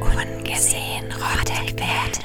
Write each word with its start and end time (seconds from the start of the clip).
Ungesehen 0.00 1.12
Rottek 1.12 1.78
werden. 1.78 2.24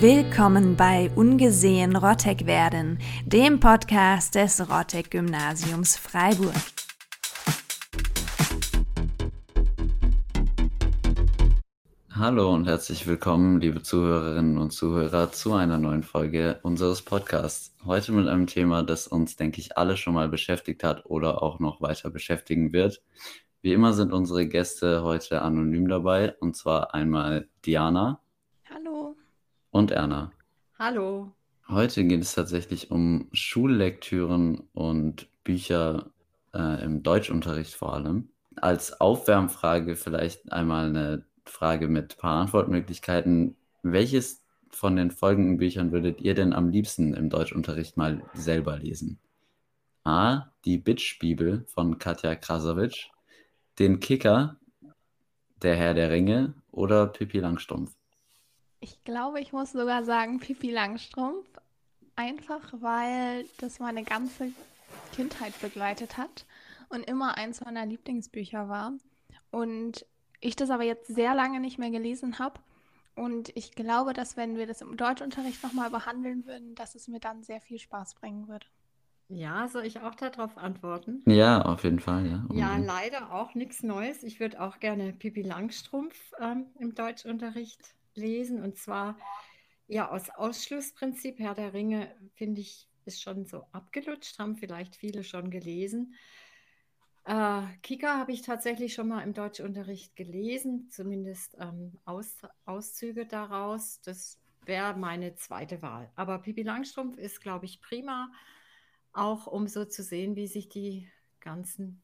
Willkommen 0.00 0.76
bei 0.76 1.10
Ungesehen 1.14 1.96
Rottek 1.96 2.46
werden, 2.46 2.98
dem 3.26 3.60
Podcast 3.60 4.34
des 4.34 4.70
Rottek 4.70 5.10
Gymnasiums 5.10 5.98
Freiburg. 5.98 6.54
Hallo 12.20 12.52
und 12.52 12.66
herzlich 12.66 13.06
willkommen, 13.06 13.62
liebe 13.62 13.82
Zuhörerinnen 13.82 14.58
und 14.58 14.72
Zuhörer, 14.72 15.32
zu 15.32 15.54
einer 15.54 15.78
neuen 15.78 16.02
Folge 16.02 16.60
unseres 16.62 17.00
Podcasts. 17.00 17.74
Heute 17.86 18.12
mit 18.12 18.28
einem 18.28 18.46
Thema, 18.46 18.82
das 18.82 19.06
uns, 19.06 19.36
denke 19.36 19.58
ich, 19.58 19.78
alle 19.78 19.96
schon 19.96 20.12
mal 20.12 20.28
beschäftigt 20.28 20.84
hat 20.84 21.06
oder 21.06 21.42
auch 21.42 21.60
noch 21.60 21.80
weiter 21.80 22.10
beschäftigen 22.10 22.74
wird. 22.74 23.02
Wie 23.62 23.72
immer 23.72 23.94
sind 23.94 24.12
unsere 24.12 24.46
Gäste 24.46 25.02
heute 25.02 25.40
anonym 25.40 25.88
dabei, 25.88 26.36
und 26.40 26.54
zwar 26.56 26.92
einmal 26.92 27.48
Diana. 27.64 28.20
Hallo. 28.68 29.16
Und 29.70 29.90
Erna. 29.90 30.30
Hallo. 30.78 31.32
Heute 31.68 32.04
geht 32.04 32.20
es 32.20 32.34
tatsächlich 32.34 32.90
um 32.90 33.30
Schullektüren 33.32 34.68
und 34.74 35.26
Bücher 35.42 36.10
äh, 36.52 36.84
im 36.84 37.02
Deutschunterricht 37.02 37.72
vor 37.72 37.94
allem. 37.94 38.28
Als 38.56 39.00
Aufwärmfrage 39.00 39.96
vielleicht 39.96 40.52
einmal 40.52 40.90
eine 40.90 41.24
Frage 41.50 41.88
mit 41.88 42.14
ein 42.14 42.18
paar 42.18 42.40
Antwortmöglichkeiten. 42.42 43.56
Welches 43.82 44.42
von 44.70 44.96
den 44.96 45.10
folgenden 45.10 45.58
Büchern 45.58 45.92
würdet 45.92 46.20
ihr 46.20 46.34
denn 46.34 46.52
am 46.52 46.68
liebsten 46.68 47.14
im 47.14 47.28
Deutschunterricht 47.28 47.96
mal 47.96 48.22
selber 48.32 48.78
lesen? 48.78 49.18
A. 50.04 50.46
Die 50.64 50.78
Bitch-Bibel 50.78 51.64
von 51.66 51.98
Katja 51.98 52.34
Krasowitsch, 52.34 53.10
Den 53.78 54.00
Kicker, 54.00 54.56
Der 55.62 55.76
Herr 55.76 55.92
der 55.92 56.10
Ringe 56.10 56.54
oder 56.70 57.06
Pippi 57.06 57.38
Langstrumpf? 57.38 57.94
Ich 58.80 59.04
glaube, 59.04 59.40
ich 59.40 59.52
muss 59.52 59.72
sogar 59.72 60.04
sagen 60.04 60.40
Pippi 60.40 60.70
Langstrumpf. 60.70 61.46
Einfach 62.16 62.72
weil 62.80 63.44
das 63.58 63.78
meine 63.78 64.04
ganze 64.04 64.52
Kindheit 65.14 65.58
begleitet 65.60 66.16
hat 66.16 66.46
und 66.88 67.04
immer 67.04 67.36
eins 67.36 67.60
meiner 67.62 67.86
Lieblingsbücher 67.86 68.68
war. 68.68 68.92
Und 69.50 70.06
ich 70.40 70.56
das 70.56 70.70
aber 70.70 70.84
jetzt 70.84 71.06
sehr 71.06 71.34
lange 71.34 71.60
nicht 71.60 71.78
mehr 71.78 71.90
gelesen 71.90 72.38
habe. 72.38 72.60
Und 73.14 73.54
ich 73.56 73.72
glaube, 73.72 74.12
dass 74.12 74.36
wenn 74.36 74.56
wir 74.56 74.66
das 74.66 74.80
im 74.80 74.96
Deutschunterricht 74.96 75.62
nochmal 75.62 75.90
behandeln 75.90 76.46
würden, 76.46 76.74
dass 76.74 76.94
es 76.94 77.08
mir 77.08 77.20
dann 77.20 77.42
sehr 77.42 77.60
viel 77.60 77.78
Spaß 77.78 78.14
bringen 78.14 78.48
würde. 78.48 78.66
Ja, 79.28 79.68
soll 79.68 79.84
ich 79.84 80.00
auch 80.00 80.14
darauf 80.16 80.58
antworten? 80.58 81.22
Ja, 81.26 81.62
auf 81.62 81.84
jeden 81.84 82.00
Fall, 82.00 82.26
ja. 82.26 82.44
Ja, 82.52 82.76
leider 82.78 83.32
auch 83.32 83.54
nichts 83.54 83.82
Neues. 83.84 84.24
Ich 84.24 84.40
würde 84.40 84.60
auch 84.60 84.80
gerne 84.80 85.12
Pippi 85.12 85.42
Langstrumpf 85.42 86.16
ähm, 86.40 86.66
im 86.78 86.94
Deutschunterricht 86.94 87.94
lesen. 88.14 88.62
Und 88.62 88.76
zwar 88.76 89.16
ja 89.86 90.10
aus 90.10 90.30
Ausschlussprinzip. 90.30 91.38
Herr 91.38 91.54
der 91.54 91.74
Ringe, 91.74 92.12
finde 92.34 92.60
ich, 92.60 92.88
ist 93.04 93.22
schon 93.22 93.46
so 93.46 93.64
abgelutscht, 93.72 94.38
haben 94.38 94.56
vielleicht 94.56 94.96
viele 94.96 95.22
schon 95.22 95.50
gelesen. 95.50 96.14
Äh, 97.24 97.62
Kika 97.82 98.18
habe 98.18 98.32
ich 98.32 98.42
tatsächlich 98.42 98.94
schon 98.94 99.08
mal 99.08 99.22
im 99.22 99.34
Deutschunterricht 99.34 100.16
gelesen, 100.16 100.88
zumindest 100.90 101.56
ähm, 101.60 101.92
Aus, 102.04 102.36
Auszüge 102.64 103.26
daraus. 103.26 104.00
Das 104.02 104.38
wäre 104.64 104.96
meine 104.96 105.34
zweite 105.34 105.82
Wahl. 105.82 106.10
Aber 106.16 106.38
Pippi 106.38 106.62
Langstrumpf 106.62 107.18
ist, 107.18 107.40
glaube 107.40 107.66
ich, 107.66 107.80
prima, 107.80 108.30
auch 109.12 109.46
um 109.46 109.66
so 109.66 109.84
zu 109.84 110.02
sehen, 110.02 110.36
wie 110.36 110.46
sich 110.46 110.68
die 110.68 111.08
ganzen 111.40 112.02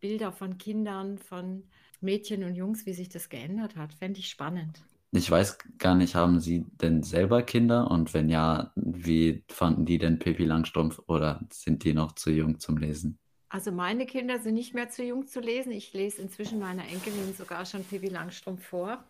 Bilder 0.00 0.32
von 0.32 0.58
Kindern, 0.58 1.18
von 1.18 1.64
Mädchen 2.00 2.44
und 2.44 2.54
Jungs, 2.54 2.86
wie 2.86 2.92
sich 2.92 3.08
das 3.08 3.28
geändert 3.28 3.76
hat. 3.76 3.94
Fände 3.94 4.20
ich 4.20 4.28
spannend. 4.28 4.82
Ich 5.12 5.30
weiß 5.30 5.58
gar 5.78 5.94
nicht, 5.94 6.14
haben 6.14 6.40
Sie 6.40 6.66
denn 6.80 7.02
selber 7.02 7.42
Kinder? 7.42 7.90
Und 7.90 8.12
wenn 8.12 8.28
ja, 8.28 8.72
wie 8.74 9.44
fanden 9.48 9.86
die 9.86 9.98
denn 9.98 10.18
Pippi 10.18 10.44
Langstrumpf 10.44 11.00
oder 11.06 11.40
sind 11.50 11.84
die 11.84 11.94
noch 11.94 12.12
zu 12.12 12.30
jung 12.30 12.58
zum 12.58 12.76
Lesen? 12.76 13.18
Also 13.56 13.72
meine 13.72 14.04
Kinder 14.04 14.38
sind 14.38 14.52
nicht 14.52 14.74
mehr 14.74 14.90
zu 14.90 15.02
jung 15.02 15.28
zu 15.28 15.40
lesen. 15.40 15.72
Ich 15.72 15.94
lese 15.94 16.20
inzwischen 16.20 16.58
meiner 16.58 16.82
Enkelin 16.82 17.32
sogar 17.32 17.64
schon 17.64 17.82
Pippi 17.84 18.08
Langstrumpf 18.08 18.62
vor. 18.66 19.02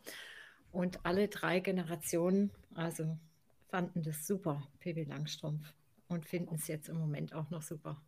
Und 0.70 1.00
alle 1.02 1.26
drei 1.26 1.58
Generationen, 1.58 2.52
also 2.72 3.18
fanden 3.68 4.04
das 4.04 4.24
super, 4.24 4.62
Pippi 4.78 5.02
Langstrumpf. 5.02 5.66
Und 6.06 6.26
finden 6.26 6.54
es 6.54 6.68
jetzt 6.68 6.88
im 6.88 6.96
Moment 6.96 7.34
auch 7.34 7.50
noch 7.50 7.60
super. 7.60 8.00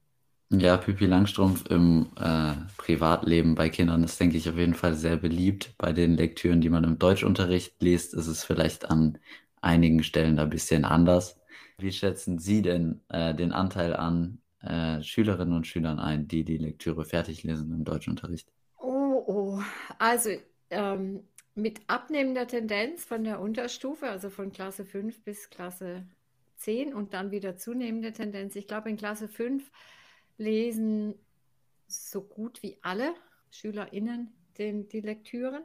Ja, 0.50 0.76
Pippi 0.76 1.06
Langstrumpf 1.06 1.69
im 1.71 2.06
äh, 2.21 2.53
Privatleben 2.76 3.56
bei 3.56 3.69
Kindern 3.69 4.05
ist, 4.05 4.20
denke 4.20 4.37
ich, 4.37 4.49
auf 4.49 4.56
jeden 4.56 4.75
Fall 4.75 4.94
sehr 4.94 5.16
beliebt. 5.16 5.75
Bei 5.76 5.93
den 5.93 6.16
Lektüren, 6.16 6.60
die 6.60 6.70
man 6.70 6.84
im 6.84 7.00
Deutschunterricht 7.00 7.82
liest, 7.82 8.15
ist 8.15 8.28
es 8.28 8.44
vielleicht 8.44 8.88
an 8.88 9.19
einigen 9.60 10.05
Stellen 10.05 10.38
ein 10.38 10.50
bisschen 10.50 10.84
anders. 10.84 11.41
Wie 11.78 11.91
schätzen 11.91 12.38
Sie 12.38 12.62
denn 12.62 13.00
äh, 13.09 13.34
den 13.34 13.50
Anteil 13.50 13.97
an 13.97 14.38
äh, 14.63 15.03
Schülerinnen 15.03 15.55
und 15.55 15.67
Schülern 15.67 15.99
ein, 15.99 16.29
die 16.29 16.45
die 16.45 16.59
Lektüre 16.59 17.05
fertig 17.05 17.43
lesen 17.43 17.73
im 17.73 17.85
Deutschunterricht? 17.85 18.49
Oh, 18.79 19.23
oh. 19.27 19.63
Also 19.99 20.31
ähm, 20.71 21.25
mit 21.55 21.81
abnehmender 21.89 22.47
Tendenz 22.47 23.05
von 23.05 23.25
der 23.25 23.41
Unterstufe, 23.41 24.09
also 24.09 24.31
von 24.31 24.53
Klasse 24.53 24.85
5 24.85 25.23
bis 25.25 25.51
Klasse 25.51 26.07
10 26.57 26.95
und 26.95 27.15
dann 27.15 27.31
wieder 27.31 27.57
zunehmende 27.57 28.13
Tendenz. 28.13 28.57
Ich 28.57 28.67
glaube, 28.67 28.91
in 28.91 28.97
Klasse 28.97 29.29
5 29.29 29.71
lesen 30.37 31.15
so 31.87 32.23
gut 32.23 32.63
wie 32.63 32.79
alle 32.83 33.15
SchülerInnen 33.51 34.33
den, 34.59 34.89
die 34.89 35.01
Lektüren. 35.01 35.65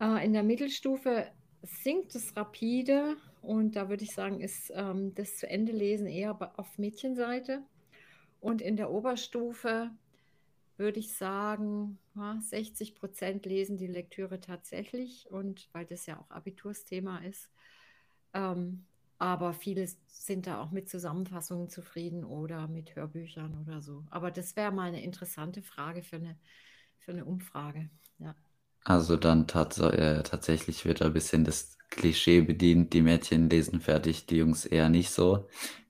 Äh, 0.00 0.24
in 0.24 0.32
der 0.32 0.42
Mittelstufe 0.42 1.26
sinkt 1.62 2.14
es 2.14 2.36
rapide 2.36 3.16
und 3.42 3.76
da 3.76 3.88
würde 3.88 4.04
ich 4.04 4.12
sagen, 4.12 4.40
ist 4.40 4.72
ähm, 4.74 5.14
das 5.14 5.36
zu 5.38 5.48
Ende 5.48 5.72
lesen 5.72 6.06
eher 6.06 6.38
auf 6.56 6.78
Mädchenseite. 6.78 7.62
Und 8.40 8.62
in 8.62 8.76
der 8.76 8.90
Oberstufe 8.90 9.90
würde 10.76 11.00
ich 11.00 11.14
sagen, 11.14 11.98
60 12.14 12.94
Prozent 12.94 13.46
lesen 13.46 13.76
die 13.76 13.86
Lektüre 13.86 14.40
tatsächlich 14.40 15.26
und 15.30 15.68
weil 15.72 15.86
das 15.86 16.06
ja 16.06 16.18
auch 16.18 16.30
Abitursthema 16.30 17.18
ist. 17.18 17.50
Ähm, 18.34 18.84
aber 19.18 19.54
viele 19.54 19.88
sind 20.08 20.46
da 20.46 20.60
auch 20.60 20.70
mit 20.70 20.90
Zusammenfassungen 20.90 21.70
zufrieden 21.70 22.24
oder 22.24 22.68
mit 22.68 22.94
Hörbüchern 22.94 23.58
oder 23.62 23.80
so. 23.80 24.04
Aber 24.10 24.30
das 24.30 24.56
wäre 24.56 24.72
mal 24.72 24.88
eine 24.88 25.02
interessante 25.02 25.62
Frage 25.62 26.02
für 26.02 26.16
eine, 26.16 26.36
für 26.98 27.12
eine 27.12 27.24
Umfrage. 27.24 27.88
Ja. 28.18 28.34
Also 28.84 29.16
dann 29.16 29.46
tats 29.46 29.78
äh, 29.78 30.22
tatsächlich 30.22 30.84
wird 30.84 31.00
ein 31.00 31.14
bisschen 31.14 31.44
das 31.44 31.76
Klischee 31.88 32.42
bedient, 32.42 32.92
die 32.92 33.00
Mädchen 33.00 33.48
lesen 33.48 33.80
fertig, 33.80 34.26
die 34.26 34.36
Jungs 34.36 34.66
eher 34.66 34.90
nicht 34.90 35.10
so. 35.10 35.48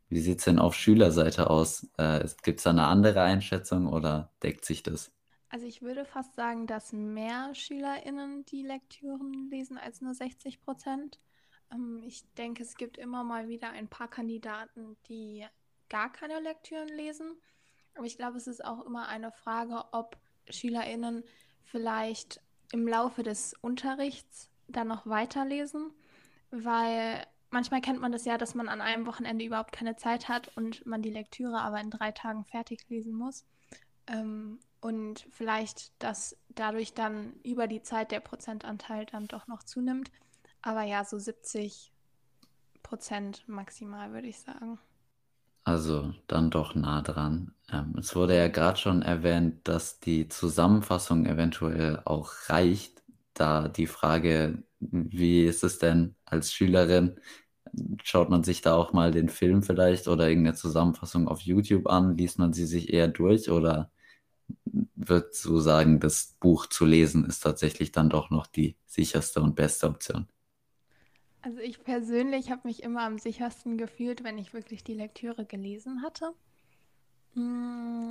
Wie 0.08 0.20
sieht 0.20 0.38
es 0.38 0.44
denn 0.44 0.58
auf 0.58 0.74
Schülerseite 0.74 1.50
aus? 1.50 1.88
Äh, 1.96 2.26
Gibt 2.42 2.58
es 2.58 2.64
da 2.64 2.70
eine 2.70 2.86
andere 2.86 3.22
Einschätzung 3.22 3.88
oder 3.88 4.30
deckt 4.42 4.64
sich 4.64 4.82
das? 4.82 5.10
Also 5.48 5.66
ich 5.66 5.82
würde 5.82 6.04
fast 6.04 6.34
sagen, 6.34 6.66
dass 6.66 6.92
mehr 6.92 7.54
SchülerInnen 7.54 8.44
die 8.46 8.62
Lektüren 8.62 9.48
lesen 9.50 9.78
als 9.78 10.00
nur 10.00 10.14
60 10.14 10.60
Prozent. 10.60 11.18
Ähm, 11.72 12.02
ich 12.04 12.24
denke, 12.34 12.62
es 12.62 12.76
gibt 12.76 12.98
immer 12.98 13.24
mal 13.24 13.48
wieder 13.48 13.70
ein 13.70 13.88
paar 13.88 14.08
Kandidaten, 14.08 14.96
die 15.08 15.46
gar 15.88 16.12
keine 16.12 16.40
Lektüren 16.40 16.88
lesen. 16.88 17.36
Aber 17.94 18.06
ich 18.06 18.16
glaube, 18.16 18.36
es 18.36 18.46
ist 18.46 18.64
auch 18.64 18.84
immer 18.84 19.08
eine 19.08 19.32
Frage, 19.32 19.84
ob 19.92 20.16
SchülerInnen 20.50 21.24
vielleicht 21.64 22.40
im 22.72 22.86
Laufe 22.86 23.22
des 23.22 23.54
Unterrichts 23.60 24.50
dann 24.68 24.88
noch 24.88 25.06
weiterlesen, 25.06 25.92
weil 26.50 27.24
manchmal 27.50 27.80
kennt 27.80 28.00
man 28.00 28.12
das 28.12 28.24
ja, 28.24 28.38
dass 28.38 28.54
man 28.54 28.68
an 28.68 28.80
einem 28.80 29.06
Wochenende 29.06 29.44
überhaupt 29.44 29.72
keine 29.72 29.96
Zeit 29.96 30.28
hat 30.28 30.56
und 30.56 30.84
man 30.86 31.02
die 31.02 31.10
Lektüre 31.10 31.60
aber 31.60 31.80
in 31.80 31.90
drei 31.90 32.12
Tagen 32.12 32.44
fertig 32.44 32.88
lesen 32.88 33.14
muss. 33.14 33.44
Ähm, 34.06 34.58
und 34.80 35.26
vielleicht, 35.30 35.90
dass 36.02 36.36
dadurch 36.48 36.94
dann 36.94 37.32
über 37.42 37.66
die 37.66 37.82
Zeit 37.82 38.12
der 38.12 38.20
Prozentanteil 38.20 39.06
dann 39.06 39.26
doch 39.26 39.46
noch 39.46 39.62
zunimmt. 39.62 40.10
Aber 40.62 40.82
ja, 40.82 41.04
so 41.04 41.18
70 41.18 41.92
Prozent 42.82 43.42
maximal, 43.48 44.12
würde 44.12 44.28
ich 44.28 44.38
sagen. 44.38 44.78
Also 45.64 46.14
dann 46.28 46.50
doch 46.50 46.76
nah 46.76 47.02
dran. 47.02 47.52
Ähm, 47.72 47.96
es 47.98 48.14
wurde 48.14 48.36
ja 48.36 48.46
gerade 48.46 48.78
schon 48.78 49.02
erwähnt, 49.02 49.66
dass 49.66 49.98
die 49.98 50.28
Zusammenfassung 50.28 51.26
eventuell 51.26 52.00
auch 52.04 52.32
reicht, 52.46 53.02
da 53.34 53.66
die 53.66 53.88
Frage, 53.88 54.62
wie 54.80 55.44
ist 55.46 55.64
es 55.64 55.78
denn 55.78 56.16
als 56.24 56.52
Schülerin, 56.52 57.20
schaut 58.02 58.30
man 58.30 58.44
sich 58.44 58.62
da 58.62 58.74
auch 58.76 58.92
mal 58.92 59.10
den 59.12 59.28
Film 59.28 59.62
vielleicht 59.62 60.08
oder 60.08 60.28
irgendeine 60.28 60.56
Zusammenfassung 60.56 61.28
auf 61.28 61.40
YouTube 61.42 61.88
an, 61.88 62.16
liest 62.16 62.38
man 62.38 62.52
sie 62.52 62.66
sich 62.66 62.92
eher 62.92 63.08
durch 63.08 63.50
oder 63.50 63.90
wird 64.94 65.34
so 65.34 65.60
sagen, 65.60 66.00
das 66.00 66.36
Buch 66.40 66.66
zu 66.66 66.84
lesen 66.86 67.24
ist 67.26 67.40
tatsächlich 67.40 67.92
dann 67.92 68.10
doch 68.10 68.30
noch 68.30 68.46
die 68.46 68.76
sicherste 68.86 69.40
und 69.42 69.56
beste 69.56 69.86
Option? 69.88 70.28
Also 71.40 71.60
ich 71.60 71.82
persönlich 71.82 72.50
habe 72.50 72.68
mich 72.68 72.82
immer 72.82 73.02
am 73.04 73.18
sichersten 73.18 73.78
gefühlt, 73.78 74.22
wenn 74.22 74.36
ich 74.36 74.52
wirklich 74.52 74.84
die 74.84 74.92
Lektüre 74.94 75.46
gelesen 75.46 76.02
hatte. 76.02 76.34
Mm, 77.34 78.08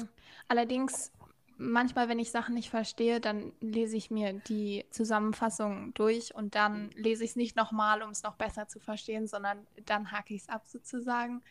Allerdings, 0.47 1.12
manchmal, 1.57 2.09
wenn 2.09 2.19
ich 2.19 2.31
Sachen 2.31 2.55
nicht 2.55 2.69
verstehe, 2.69 3.19
dann 3.19 3.53
lese 3.59 3.97
ich 3.97 4.11
mir 4.11 4.33
die 4.33 4.85
Zusammenfassung 4.89 5.93
durch 5.93 6.33
und 6.35 6.55
dann 6.55 6.89
lese 6.91 7.23
ich 7.23 7.31
es 7.31 7.35
nicht 7.35 7.55
nochmal, 7.55 8.01
um 8.01 8.09
es 8.09 8.23
noch 8.23 8.35
besser 8.35 8.67
zu 8.67 8.79
verstehen, 8.79 9.27
sondern 9.27 9.65
dann 9.85 10.11
hake 10.11 10.33
ich 10.33 10.43
es 10.43 10.49
ab 10.49 10.63
sozusagen. 10.67 11.41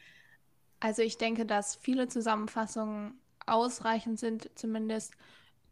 Also 0.80 1.02
ich 1.02 1.18
denke, 1.18 1.46
dass 1.46 1.76
viele 1.76 2.08
Zusammenfassungen 2.08 3.18
ausreichend 3.46 4.18
sind, 4.18 4.50
zumindest 4.54 5.14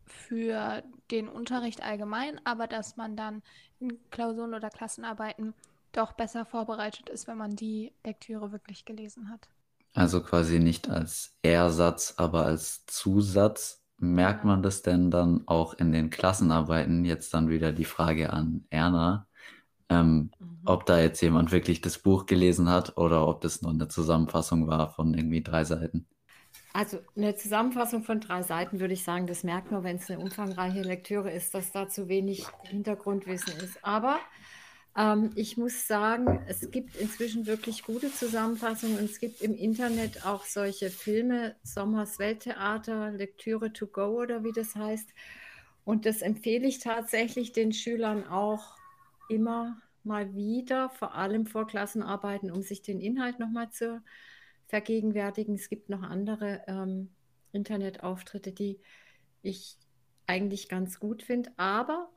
für 0.07 0.83
den 1.11 1.29
Unterricht 1.29 1.83
allgemein, 1.83 2.41
aber 2.45 2.67
dass 2.67 2.97
man 2.97 3.17
dann 3.17 3.43
in 3.81 3.99
Klausuren 4.11 4.55
oder 4.55 4.71
Klassenarbeiten 4.71 5.55
doch 5.93 6.13
besser 6.13 6.45
vorbereitet 6.45 7.09
ist, 7.09 7.27
wenn 7.27 7.39
man 7.39 7.55
die 7.55 7.93
Lektüre 8.05 8.53
wirklich 8.53 8.85
gelesen 8.85 9.29
hat. 9.29 9.49
Also 9.95 10.23
quasi 10.23 10.59
nicht 10.59 10.89
als 10.89 11.37
Ersatz, 11.43 12.15
aber 12.17 12.45
als 12.47 12.87
Zusatz. 12.87 13.82
Merkt 14.03 14.45
man 14.45 14.65
das 14.65 14.83
denn 14.83 15.13
dann 15.13 15.43
auch 15.47 15.75
in 15.75 15.93
den 15.93 16.11
Klassenarbeiten? 16.11 17.05
Jetzt 17.05 17.33
dann 17.35 17.49
wieder 17.49 17.73
die 17.73 17.85
Frage 17.85 18.33
an 18.33 18.65
Erna, 18.69 19.29
ähm, 19.89 20.33
mhm. 20.41 20.59
ob 20.65 20.87
da 20.87 20.99
jetzt 20.99 21.21
jemand 21.21 21.53
wirklich 21.53 21.83
das 21.83 21.99
Buch 21.99 22.27
gelesen 22.27 22.69
hat 22.69 22.97
oder 22.97 23.29
ob 23.29 23.43
das 23.43 23.63
nur 23.63 23.71
eine 23.71 23.87
Zusammenfassung 23.87 24.67
war 24.67 24.91
von 24.91 25.15
irgendwie 25.15 25.43
drei 25.43 25.63
Seiten. 25.63 26.09
Also 26.73 26.99
eine 27.17 27.37
Zusammenfassung 27.37 28.03
von 28.03 28.19
drei 28.19 28.43
Seiten 28.43 28.81
würde 28.81 28.95
ich 28.95 29.05
sagen, 29.05 29.29
das 29.29 29.45
merkt 29.45 29.71
man, 29.71 29.85
wenn 29.85 29.99
es 29.99 30.11
eine 30.11 30.19
umfangreiche 30.19 30.83
Lektüre 30.83 31.31
ist, 31.31 31.55
dass 31.55 31.71
da 31.71 31.89
zu 31.89 32.09
wenig 32.09 32.47
Hintergrundwissen 32.65 33.55
ist. 33.59 33.85
Aber 33.85 34.19
ähm, 34.97 35.31
ich 35.35 35.57
muss 35.57 35.87
sagen, 35.87 36.45
es 36.47 36.71
gibt 36.71 36.97
inzwischen 36.97 37.47
wirklich 37.47 37.83
gute 37.85 38.13
Zusammenfassungen 38.13 38.99
und 38.99 39.05
es 39.05 39.21
gibt 39.21 39.41
im 39.41 39.55
Internet 39.55 40.27
auch 40.27 40.45
solche 40.45 40.91
Filme, 40.91 41.57
Sommers 41.63 42.19
Welttheater, 42.19 43.11
Lektüre 43.13 43.73
to 43.73 43.87
go 43.87 44.21
oder 44.21 44.45
wie 44.45 44.53
das 44.53 44.75
heißt. 44.75 45.09
Und 45.85 46.07
das 46.07 46.23
empfehle 46.23 46.67
ich 46.67 46.79
tatsächlich 46.79 47.53
den 47.53 47.73
Schülern 47.73 48.27
auch 48.27 48.77
immer 49.29 49.81
mal 50.05 50.35
wieder, 50.35 50.91
vor 50.91 51.15
allem 51.15 51.47
vor 51.47 51.67
Klassenarbeiten, 51.67 52.51
um 52.51 52.63
sich 52.63 52.83
den 52.83 53.01
Inhalt 53.01 53.39
nochmal 53.39 53.71
zu 53.71 54.03
vergegenwärtigen. 54.67 55.55
Es 55.55 55.69
gibt 55.69 55.89
noch 55.89 56.03
andere 56.03 56.63
ähm, 56.67 57.11
Internetauftritte, 57.53 58.53
die 58.53 58.81
ich 59.43 59.77
eigentlich 60.27 60.69
ganz 60.69 61.01
gut 61.01 61.23
finde, 61.23 61.51
aber 61.57 62.09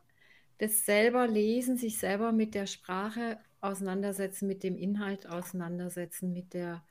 das 0.58 0.86
selber 0.86 1.28
lesen, 1.28 1.78
sich 1.78 1.98
selber 1.98 2.32
mit 2.32 2.56
der 2.56 2.68
Sprache 2.68 3.40
auseinandersetzen, 3.62 4.48
mit 4.48 4.64
dem 4.64 4.78
Inhalt 4.78 5.28
auseinandersetzen, 5.28 6.32
mit 6.32 6.54
der 6.54 6.84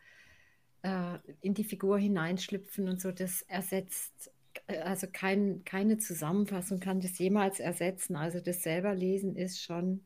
äh, 0.83 1.19
in 1.41 1.55
die 1.55 1.65
Figur 1.65 1.99
hineinschlüpfen 1.99 2.89
und 2.89 3.01
so, 3.01 3.11
das 3.11 3.43
ersetzt, 3.43 4.31
also 4.69 5.07
kein, 5.13 5.65
keine 5.65 5.99
Zusammenfassung 5.99 6.81
kann 6.81 7.01
das 7.01 7.19
jemals 7.19 7.61
ersetzen. 7.61 8.17
Also 8.17 8.41
das 8.41 8.63
selber 8.63 8.95
lesen 8.95 9.37
ist 9.37 9.63
schon 9.63 10.05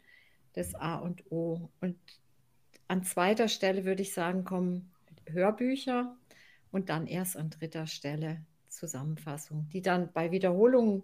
das 0.55 0.75
A 0.75 0.97
und 0.97 1.31
O. 1.31 1.69
Und 1.81 1.99
an 2.87 3.05
zweiter 3.05 3.49
Stelle 3.49 3.85
würde 3.85 4.03
ich 4.03 4.15
sagen, 4.15 4.45
kommen 4.45 4.91
Hörbücher 5.27 6.17
und 6.71 6.89
dann 6.89 7.07
erst 7.07 7.37
an 7.37 7.51
dritter 7.51 7.87
Stelle 7.87 8.45
Zusammenfassung, 8.69 9.69
die 9.73 9.83
dann 9.83 10.13
bei 10.13 10.31
Wiederholungen 10.31 11.03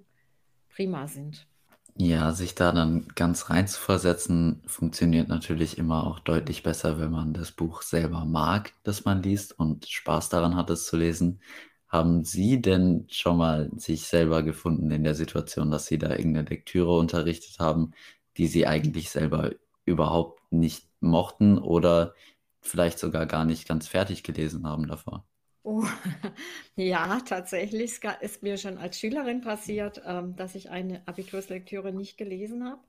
prima 0.68 1.06
sind. 1.08 1.46
Ja, 1.96 2.32
sich 2.32 2.56
da 2.56 2.72
dann 2.72 3.06
ganz 3.14 3.50
rein 3.50 3.68
zu 3.68 3.80
versetzen, 3.80 4.62
funktioniert 4.66 5.28
natürlich 5.28 5.78
immer 5.78 6.04
auch 6.06 6.18
deutlich 6.18 6.64
besser, 6.64 6.98
wenn 6.98 7.12
man 7.12 7.32
das 7.34 7.52
Buch 7.52 7.82
selber 7.82 8.24
mag, 8.24 8.72
das 8.82 9.04
man 9.04 9.22
liest 9.22 9.56
und 9.56 9.86
Spaß 9.86 10.28
daran 10.28 10.56
hat, 10.56 10.70
es 10.70 10.86
zu 10.86 10.96
lesen. 10.96 11.40
Haben 11.86 12.24
Sie 12.24 12.60
denn 12.60 13.06
schon 13.10 13.36
mal 13.36 13.70
sich 13.76 14.06
selber 14.08 14.42
gefunden 14.42 14.90
in 14.90 15.04
der 15.04 15.14
Situation, 15.14 15.70
dass 15.70 15.86
Sie 15.86 15.98
da 15.98 16.10
irgendeine 16.10 16.48
Lektüre 16.48 16.96
unterrichtet 16.98 17.60
haben, 17.60 17.92
die 18.38 18.48
Sie 18.48 18.66
eigentlich 18.66 19.10
selber 19.10 19.52
überhaupt 19.84 20.40
nicht 20.52 20.88
mochten 21.00 21.58
oder 21.58 22.14
vielleicht 22.60 22.98
sogar 22.98 23.26
gar 23.26 23.44
nicht 23.44 23.68
ganz 23.68 23.86
fertig 23.86 24.24
gelesen 24.24 24.66
haben 24.66 24.88
davor? 24.88 25.24
Oh, 25.66 25.82
ja, 26.76 27.20
tatsächlich 27.20 27.98
ist 28.20 28.42
mir 28.42 28.58
schon 28.58 28.76
als 28.76 29.00
Schülerin 29.00 29.40
passiert, 29.40 30.02
ähm, 30.04 30.36
dass 30.36 30.54
ich 30.54 30.68
eine 30.68 31.00
Abiturslektüre 31.08 31.90
nicht 31.90 32.18
gelesen 32.18 32.64
habe. 32.64 32.82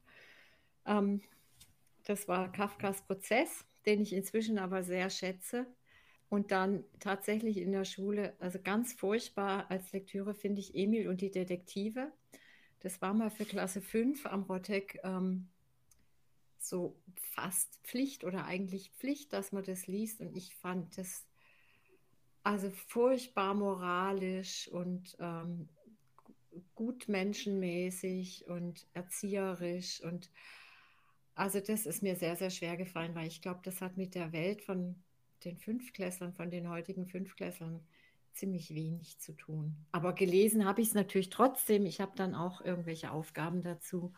Ähm, 0.86 1.22
das 2.04 2.28
war 2.28 2.52
Kafkas 2.52 3.02
Prozess, 3.04 3.64
den 3.86 4.02
ich 4.02 4.12
inzwischen 4.12 4.60
aber 4.60 4.84
sehr 4.84 5.10
schätze. 5.10 5.66
Und 6.28 6.52
dann 6.52 6.84
tatsächlich 7.00 7.58
in 7.60 7.72
der 7.72 7.86
Schule, 7.86 8.36
also 8.40 8.60
ganz 8.62 8.92
furchtbar 8.92 9.72
als 9.72 9.94
Lektüre 9.94 10.34
finde 10.34 10.60
ich 10.60 10.76
Emil 10.76 11.08
und 11.08 11.22
die 11.22 11.32
Detektive. 11.32 12.12
Das 12.82 13.02
war 13.02 13.14
mal 13.14 13.30
für 13.32 13.46
Klasse 13.46 13.80
5 13.80 14.26
am 14.26 14.44
Rottek 14.44 15.00
ähm, 15.06 15.48
so 16.60 16.98
fast 17.32 17.80
Pflicht 17.84 18.26
oder 18.26 18.46
eigentlich 18.46 18.92
Pflicht, 18.98 19.32
dass 19.32 19.54
man 19.54 19.64
das 19.64 19.88
liest. 19.88 20.20
Und 20.20 20.36
ich 20.36 20.56
fand 20.56 20.98
das 20.98 21.24
also 22.46 22.70
furchtbar 22.70 23.56
moralisch 23.56 24.68
und 24.68 25.18
ähm, 25.20 25.68
gut 26.76 27.08
menschenmäßig 27.08 28.48
und 28.48 28.86
erzieherisch. 28.94 30.00
Und 30.02 30.30
also 31.34 31.60
das 31.60 31.88
ist 31.88 32.04
mir 32.04 32.16
sehr, 32.16 32.36
sehr 32.36 32.52
schwer 32.52 32.78
gefallen, 32.78 33.16
weil 33.16 33.26
ich 33.28 33.42
glaube, 33.42 33.62
das 33.64 33.82
hat 33.82 33.98
mit 33.98 34.14
der 34.14 34.32
Welt 34.32 34.62
von 34.62 34.96
den 35.44 35.58
Fünfklässlern, 35.58 36.34
von 36.34 36.52
den 36.52 36.70
heutigen 36.70 37.08
Fünfklässlern 37.08 37.84
ziemlich 38.32 38.76
wenig 38.76 39.18
zu 39.20 39.34
tun. 39.34 39.76
Aber 39.92 40.14
gelesen 40.14 40.66
habe 40.66 40.82
ich 40.82 40.90
es 40.90 40.94
natürlich 40.94 41.32
trotzdem. 41.32 41.88
Ich 41.88 42.00
habe 42.00 42.12
dann 42.16 42.36
auch 42.36 42.62
irgendwelche 42.62 43.10
Aufgaben 43.10 43.64
dazu 43.64 44.14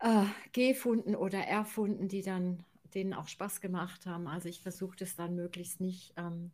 äh, 0.00 0.26
gefunden 0.52 1.16
oder 1.16 1.38
erfunden, 1.38 2.08
die 2.08 2.20
dann 2.20 2.62
denen 2.92 3.14
auch 3.14 3.28
Spaß 3.28 3.62
gemacht 3.62 4.04
haben. 4.04 4.26
Also 4.26 4.50
ich 4.50 4.60
versuche 4.60 4.96
das 4.96 5.16
dann 5.16 5.34
möglichst 5.34 5.80
nicht 5.80 6.12
ähm, 6.18 6.50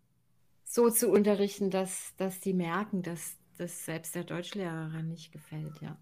so 0.66 0.90
zu 0.90 1.10
unterrichten, 1.10 1.70
dass, 1.70 2.14
dass 2.18 2.40
die 2.40 2.52
merken, 2.52 3.02
dass 3.02 3.38
das 3.58 3.84
selbst 3.86 4.14
der 4.14 4.24
Deutschlehrerin 4.24 5.08
nicht 5.08 5.32
gefällt, 5.32 5.80
ja. 5.80 5.98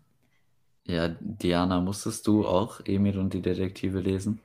Ja, 0.86 1.08
Diana, 1.20 1.80
musstest 1.80 2.26
du 2.26 2.46
auch 2.46 2.80
Emil 2.86 3.18
und 3.18 3.34
die 3.34 3.42
Detektive 3.42 4.00
lesen? 4.00 4.40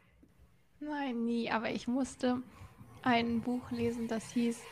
Nein, 0.79 1.25
nie, 1.25 1.49
aber 1.51 1.71
ich 1.71 1.87
musste 1.87 2.43
ein 3.01 3.41
Buch 3.41 3.71
lesen, 3.71 4.07
das 4.07 4.31
hieß 4.31 4.69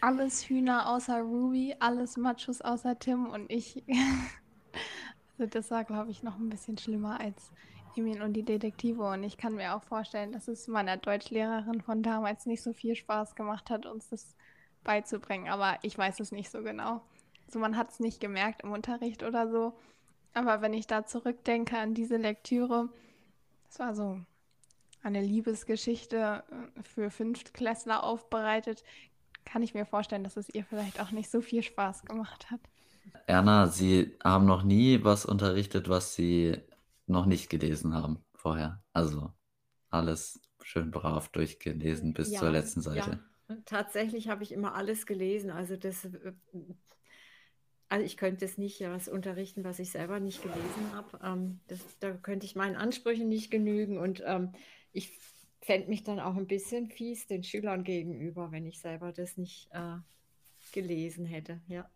Alles 0.00 0.48
Hühner 0.48 0.88
außer 0.88 1.20
Ruby, 1.22 1.76
alles 1.80 2.16
Machos 2.16 2.60
außer 2.62 2.98
Tim 2.98 3.26
und 3.26 3.50
ich. 3.50 3.84
also 5.38 5.50
das 5.50 5.70
war, 5.70 5.84
glaube 5.84 6.10
ich, 6.10 6.22
noch 6.22 6.38
ein 6.38 6.50
bisschen 6.50 6.78
schlimmer 6.78 7.20
als 7.20 7.52
Emil 7.96 8.22
und 8.22 8.34
die 8.34 8.44
Detektive. 8.44 9.02
Und 9.08 9.24
ich 9.24 9.36
kann 9.38 9.54
mir 9.56 9.74
auch 9.76 9.82
vorstellen, 9.82 10.32
dass 10.32 10.48
es 10.48 10.68
meiner 10.68 10.96
Deutschlehrerin 10.98 11.80
von 11.82 12.02
damals 12.02 12.46
nicht 12.46 12.62
so 12.62 12.72
viel 12.72 12.94
Spaß 12.96 13.34
gemacht 13.36 13.70
hat, 13.70 13.86
uns 13.86 14.08
das 14.10 14.36
beizubringen, 14.86 15.48
aber 15.48 15.78
ich 15.82 15.98
weiß 15.98 16.20
es 16.20 16.32
nicht 16.32 16.50
so 16.50 16.62
genau. 16.62 17.02
Also 17.46 17.58
man 17.58 17.76
hat 17.76 17.90
es 17.90 18.00
nicht 18.00 18.20
gemerkt 18.20 18.62
im 18.62 18.72
Unterricht 18.72 19.22
oder 19.22 19.50
so. 19.50 19.74
Aber 20.32 20.62
wenn 20.62 20.72
ich 20.72 20.86
da 20.86 21.06
zurückdenke 21.06 21.76
an 21.76 21.94
diese 21.94 22.16
Lektüre, 22.16 22.88
es 23.68 23.78
war 23.78 23.94
so 23.94 24.20
eine 25.02 25.20
Liebesgeschichte 25.20 26.44
äh, 26.50 26.82
für 26.82 27.10
Fünftklässler 27.10 28.02
aufbereitet, 28.02 28.82
kann 29.44 29.62
ich 29.62 29.74
mir 29.74 29.86
vorstellen, 29.86 30.24
dass 30.24 30.36
es 30.36 30.48
ihr 30.52 30.64
vielleicht 30.64 31.00
auch 31.00 31.10
nicht 31.10 31.30
so 31.30 31.40
viel 31.40 31.62
Spaß 31.62 32.04
gemacht 32.04 32.50
hat. 32.50 32.60
Erna, 33.26 33.68
Sie 33.68 34.16
haben 34.22 34.46
noch 34.46 34.62
nie 34.62 35.04
was 35.04 35.24
unterrichtet, 35.24 35.88
was 35.88 36.14
Sie 36.14 36.56
noch 37.06 37.26
nicht 37.26 37.48
gelesen 37.48 37.94
haben 37.94 38.18
vorher. 38.34 38.82
Also 38.92 39.32
alles 39.90 40.40
schön 40.62 40.90
brav 40.90 41.28
durchgelesen 41.28 42.12
bis 42.12 42.32
ja, 42.32 42.40
zur 42.40 42.50
letzten 42.50 42.80
Seite. 42.80 43.10
Ja. 43.10 43.18
Tatsächlich 43.64 44.28
habe 44.28 44.42
ich 44.42 44.52
immer 44.52 44.74
alles 44.74 45.06
gelesen. 45.06 45.50
Also 45.50 45.76
das, 45.76 46.04
äh, 46.04 46.32
also 47.88 48.04
ich 48.04 48.16
könnte 48.16 48.44
es 48.44 48.58
nicht 48.58 48.80
was 48.80 49.08
unterrichten, 49.08 49.64
was 49.64 49.78
ich 49.78 49.90
selber 49.90 50.18
nicht 50.18 50.42
gelesen 50.42 50.92
habe. 50.92 51.18
Ähm, 51.22 51.60
das, 51.68 51.80
da 52.00 52.12
könnte 52.12 52.46
ich 52.46 52.56
meinen 52.56 52.76
Ansprüchen 52.76 53.28
nicht 53.28 53.50
genügen 53.50 53.98
und 53.98 54.22
ähm, 54.26 54.52
ich 54.92 55.12
fände 55.60 55.88
mich 55.88 56.02
dann 56.02 56.20
auch 56.20 56.36
ein 56.36 56.46
bisschen 56.46 56.88
fies 56.88 57.26
den 57.26 57.44
Schülern 57.44 57.84
gegenüber, 57.84 58.50
wenn 58.50 58.66
ich 58.66 58.80
selber 58.80 59.12
das 59.12 59.36
nicht 59.36 59.68
äh, 59.72 59.96
gelesen 60.72 61.26
hätte. 61.26 61.60
Ja. 61.68 61.88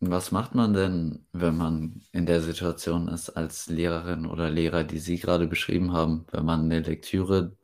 Was 0.00 0.32
macht 0.32 0.54
man 0.54 0.74
denn, 0.74 1.26
wenn 1.32 1.56
man 1.56 2.02
in 2.12 2.26
der 2.26 2.42
Situation 2.42 3.08
ist 3.08 3.30
als 3.30 3.68
Lehrerin 3.68 4.26
oder 4.26 4.50
Lehrer, 4.50 4.84
die 4.84 4.98
Sie 4.98 5.18
gerade 5.18 5.46
beschrieben 5.46 5.92
haben, 5.92 6.26
wenn 6.30 6.44
man 6.44 6.64
eine 6.64 6.80
Lektüre 6.80 7.56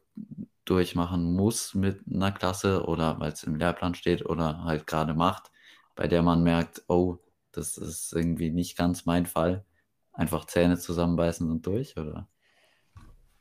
durchmachen 0.71 1.35
muss 1.35 1.75
mit 1.75 2.03
einer 2.09 2.33
Klasse 2.33 2.85
oder 2.85 3.19
weil 3.19 3.33
es 3.33 3.43
im 3.43 3.57
Lehrplan 3.57 3.95
steht 3.95 4.25
oder 4.25 4.65
halt 4.65 4.87
gerade 4.87 5.15
macht, 5.15 5.50
bei 5.97 6.07
der 6.07 6.23
man 6.23 6.43
merkt, 6.43 6.85
oh, 6.89 7.19
das 7.53 7.77
ist 7.77 8.12
irgendwie 8.12 8.50
nicht 8.50 8.79
ganz 8.79 9.05
mein 9.05 9.27
Fall. 9.27 9.65
Einfach 10.12 10.45
Zähne 10.45 10.79
zusammenbeißen 10.79 11.50
und 11.50 11.67
durch, 11.67 11.97
oder? 11.97 12.29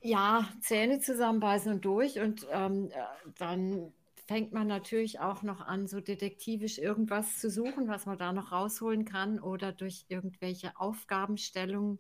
Ja, 0.02 0.48
Zähne 0.62 1.00
zusammenbeißen 1.00 1.74
und 1.74 1.86
durch 1.86 2.20
und 2.20 2.48
ähm, 2.52 2.90
äh, 2.92 3.30
dann 3.38 3.94
fängt 4.28 4.54
man 4.54 4.68
natürlich 4.68 5.20
auch 5.20 5.42
noch 5.44 5.60
an, 5.60 5.88
so 5.88 6.00
detektivisch 6.02 6.78
irgendwas 6.78 7.38
zu 7.40 7.50
suchen, 7.50 7.88
was 7.88 8.06
man 8.06 8.18
da 8.18 8.32
noch 8.32 8.52
rausholen 8.52 9.04
kann 9.04 9.40
oder 9.40 9.72
durch 9.72 10.06
irgendwelche 10.08 10.72
Aufgabenstellungen 10.80 12.00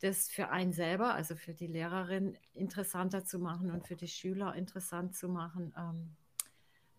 das 0.00 0.28
für 0.28 0.50
einen 0.50 0.72
selber, 0.72 1.14
also 1.14 1.36
für 1.36 1.54
die 1.54 1.66
Lehrerin, 1.66 2.36
interessanter 2.52 3.24
zu 3.24 3.38
machen 3.38 3.70
und 3.70 3.86
für 3.86 3.96
die 3.96 4.08
Schüler 4.08 4.54
interessant 4.54 5.16
zu 5.16 5.28
machen. 5.28 5.72
Ähm, 5.76 6.16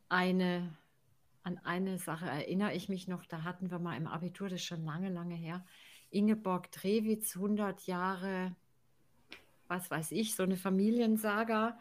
eine, 0.10 0.76
an 1.44 1.60
eine 1.60 1.98
Sache 1.98 2.26
erinnere 2.26 2.74
ich 2.74 2.90
mich 2.90 3.08
noch, 3.08 3.26
da 3.26 3.44
hatten 3.44 3.70
wir 3.70 3.80
mal 3.80 3.98
im 3.98 4.08
Abitur, 4.08 4.50
das 4.50 4.62
ist 4.62 4.66
schon 4.66 4.86
lange, 4.86 5.10
lange 5.10 5.36
her, 5.36 5.66
Ingeborg 6.10 6.72
Drewitz, 6.72 7.36
100 7.36 7.88
Jahre, 7.88 8.56
was 9.68 9.92
weiß 9.92 10.12
ich, 10.12 10.36
so 10.36 10.44
eine 10.44 10.56
Familiensaga. 10.56 11.78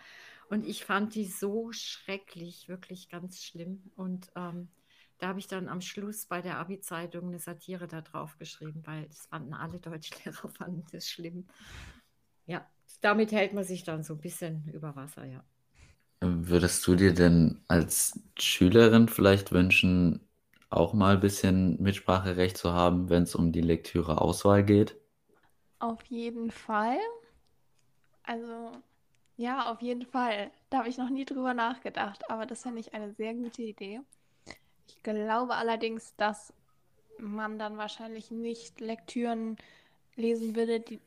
Und 0.50 0.66
ich 0.66 0.85
fand 0.85 1.14
die 1.14 1.26
so 1.26 1.73
schrecklich, 1.73 2.68
wirklich 2.68 3.09
ganz 3.09 3.42
schlimm. 3.42 3.83
Und 3.97 4.30
ähm, 4.37 4.68
da 5.18 5.28
habe 5.28 5.38
ich 5.38 5.47
dann 5.49 5.68
am 5.68 5.80
Schluss 5.80 6.26
bei 6.26 6.42
der 6.42 6.59
Abi-Zeitung 6.59 7.28
eine 7.28 7.38
Satire 7.38 7.87
da 7.88 8.00
drauf 8.02 8.38
geschrieben, 8.38 8.83
weil 8.87 9.06
das 9.09 9.26
fanden 9.26 9.54
alle 9.54 9.78
Deutschlehrer, 9.80 10.49
fanden 10.49 10.85
das 10.92 11.09
schlimm. 11.09 11.47
Ja, 12.47 12.66
damit 13.02 13.33
hält 13.33 13.52
man 13.52 13.64
sich 13.64 13.85
dann 13.85 14.02
so 14.02 14.14
ein 14.14 14.21
bisschen 14.21 14.66
über 14.73 14.97
Wasser, 14.97 15.25
ja. 15.26 15.44
Würdest 16.21 16.85
du 16.88 16.97
dir 16.97 17.14
denn 17.14 17.61
als 17.68 18.18
Schülerin 18.37 19.06
vielleicht 19.09 19.52
wünschen, 19.52 20.26
auch 20.68 20.92
mal 20.92 21.14
ein 21.14 21.21
bisschen 21.21 21.80
Mitspracherecht 21.80 22.56
zu 22.56 22.73
haben, 22.73 23.11
wenn 23.11 23.23
es 23.25 23.37
um 23.37 23.52
die 23.52 23.61
Lektüre-Auswahl 23.61 24.64
geht? 24.64 24.97
Auf 25.78 26.02
jeden 26.06 26.50
Fall. 26.50 26.99
Also, 28.25 28.73
ja, 29.37 29.71
auf 29.73 29.83
jeden 29.83 30.06
Fall. 30.06 30.50
Da 30.71 30.78
habe 30.78 30.88
ich 30.90 30.99
noch 30.99 31.11
nie 31.11 31.25
drüber 31.25 31.54
nachgedacht, 31.54 32.28
aber 32.30 32.47
das 32.47 32.62
fände 32.62 32.80
ich 32.80 32.94
eine 32.94 33.12
sehr 33.14 33.35
gute 33.35 33.62
Idee. 33.62 34.00
Ich 34.86 35.02
glaube 35.02 35.54
allerdings, 35.54 36.14
dass 36.16 36.52
man 37.18 37.58
dann 37.58 37.76
wahrscheinlich 37.76 38.30
nicht 38.30 38.80
Lektüren 38.80 39.56
lesen 40.16 40.56
würde, 40.56 40.80
die, 40.80 41.00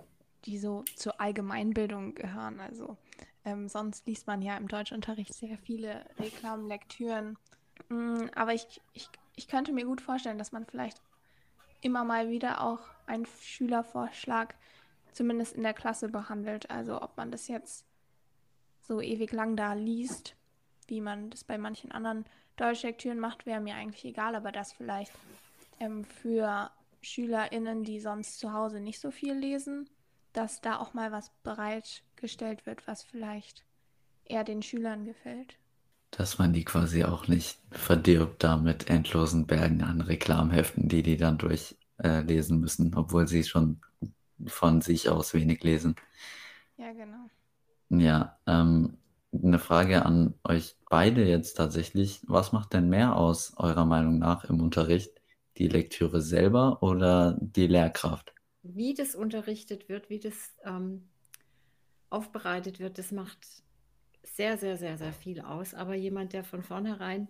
die 0.45 0.57
so 0.57 0.83
zur 0.95 1.19
Allgemeinbildung 1.19 2.15
gehören. 2.15 2.59
Also 2.59 2.97
ähm, 3.45 3.67
sonst 3.67 4.05
liest 4.07 4.27
man 4.27 4.41
ja 4.41 4.57
im 4.57 4.67
Deutschunterricht 4.67 5.33
sehr 5.33 5.57
viele 5.57 6.05
Reklamlektüren. 6.19 7.37
Mm, 7.89 8.25
aber 8.35 8.53
ich, 8.53 8.81
ich, 8.93 9.09
ich 9.35 9.47
könnte 9.47 9.71
mir 9.71 9.85
gut 9.85 10.01
vorstellen, 10.01 10.37
dass 10.37 10.51
man 10.51 10.65
vielleicht 10.65 11.01
immer 11.81 12.03
mal 12.03 12.29
wieder 12.29 12.61
auch 12.61 12.79
einen 13.05 13.25
Schülervorschlag 13.41 14.55
zumindest 15.11 15.55
in 15.55 15.63
der 15.63 15.73
Klasse 15.73 16.09
behandelt. 16.09 16.69
Also 16.69 17.01
ob 17.01 17.15
man 17.17 17.31
das 17.31 17.47
jetzt 17.47 17.85
so 18.81 19.01
ewig 19.01 19.31
lang 19.31 19.55
da 19.55 19.73
liest, 19.73 20.35
wie 20.87 21.01
man 21.01 21.29
das 21.29 21.43
bei 21.43 21.57
manchen 21.57 21.91
anderen 21.91 22.25
Deutschlektüren 22.57 23.19
macht, 23.19 23.45
wäre 23.45 23.61
mir 23.61 23.75
eigentlich 23.75 24.05
egal, 24.05 24.35
aber 24.35 24.51
das 24.51 24.73
vielleicht 24.73 25.13
ähm, 25.79 26.03
für 26.03 26.71
SchülerInnen, 27.01 27.83
die 27.83 27.99
sonst 27.99 28.39
zu 28.39 28.53
Hause 28.53 28.79
nicht 28.79 28.99
so 28.99 29.11
viel 29.11 29.33
lesen, 29.33 29.89
dass 30.33 30.61
da 30.61 30.79
auch 30.79 30.93
mal 30.93 31.11
was 31.11 31.31
bereitgestellt 31.43 32.65
wird, 32.65 32.87
was 32.87 33.03
vielleicht 33.03 33.63
eher 34.25 34.43
den 34.43 34.61
Schülern 34.61 35.05
gefällt. 35.05 35.57
Dass 36.11 36.37
man 36.37 36.53
die 36.53 36.63
quasi 36.63 37.03
auch 37.03 37.27
nicht 37.27 37.59
verdirbt 37.71 38.43
da 38.43 38.57
mit 38.57 38.89
endlosen 38.89 39.45
Bergen 39.45 39.83
an 39.83 40.01
Reklamheften, 40.01 40.87
die 40.87 41.03
die 41.03 41.17
dann 41.17 41.37
durchlesen 41.37 42.57
äh, 42.57 42.59
müssen, 42.59 42.95
obwohl 42.95 43.27
sie 43.27 43.43
schon 43.43 43.81
von 44.45 44.81
sich 44.81 45.09
aus 45.09 45.33
wenig 45.33 45.63
lesen. 45.63 45.95
Ja, 46.77 46.93
genau. 46.93 47.29
Ja, 47.89 48.37
ähm, 48.45 48.97
eine 49.33 49.59
Frage 49.59 50.05
an 50.05 50.33
euch 50.43 50.75
beide 50.89 51.25
jetzt 51.25 51.55
tatsächlich. 51.55 52.21
Was 52.27 52.51
macht 52.51 52.73
denn 52.73 52.89
mehr 52.89 53.15
aus, 53.15 53.53
eurer 53.57 53.85
Meinung 53.85 54.19
nach, 54.19 54.45
im 54.45 54.61
Unterricht? 54.61 55.11
Die 55.57 55.67
Lektüre 55.67 56.21
selber 56.21 56.83
oder 56.83 57.37
die 57.41 57.67
Lehrkraft? 57.67 58.33
Wie 58.63 58.93
das 58.93 59.15
unterrichtet 59.15 59.89
wird, 59.89 60.09
wie 60.09 60.19
das 60.19 60.55
ähm, 60.63 61.09
aufbereitet 62.09 62.79
wird, 62.79 62.97
das 62.97 63.11
macht 63.11 63.39
sehr, 64.23 64.57
sehr, 64.57 64.77
sehr, 64.77 64.97
sehr 64.97 65.13
viel 65.13 65.41
aus. 65.41 65.73
Aber 65.73 65.95
jemand, 65.95 66.33
der 66.33 66.43
von 66.43 66.63
vornherein 66.63 67.27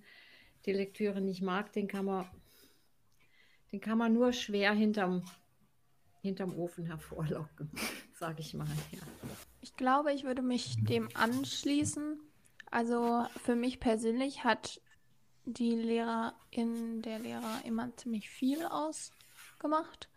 die 0.65 0.73
Lektüre 0.73 1.21
nicht 1.21 1.41
mag, 1.41 1.71
den 1.71 1.87
kann 1.87 2.05
man, 2.05 2.25
den 3.71 3.79
kann 3.79 3.97
man 3.97 4.13
nur 4.13 4.33
schwer 4.33 4.73
hinterm, 4.73 5.23
hinterm 6.21 6.57
Ofen 6.57 6.85
hervorlocken, 6.85 7.71
sage 8.13 8.41
ich 8.41 8.53
mal. 8.53 8.67
Ja. 8.91 8.99
Ich 9.61 9.75
glaube, 9.75 10.13
ich 10.13 10.23
würde 10.23 10.41
mich 10.41 10.75
dem 10.83 11.09
anschließen. 11.13 12.19
Also 12.69 13.25
für 13.43 13.55
mich 13.55 13.79
persönlich 13.79 14.43
hat 14.43 14.81
die 15.45 15.75
Lehrerin, 15.75 17.01
der 17.01 17.19
Lehrer 17.19 17.61
immer 17.65 17.95
ziemlich 17.95 18.29
viel 18.29 18.65
ausgemacht. 18.65 20.09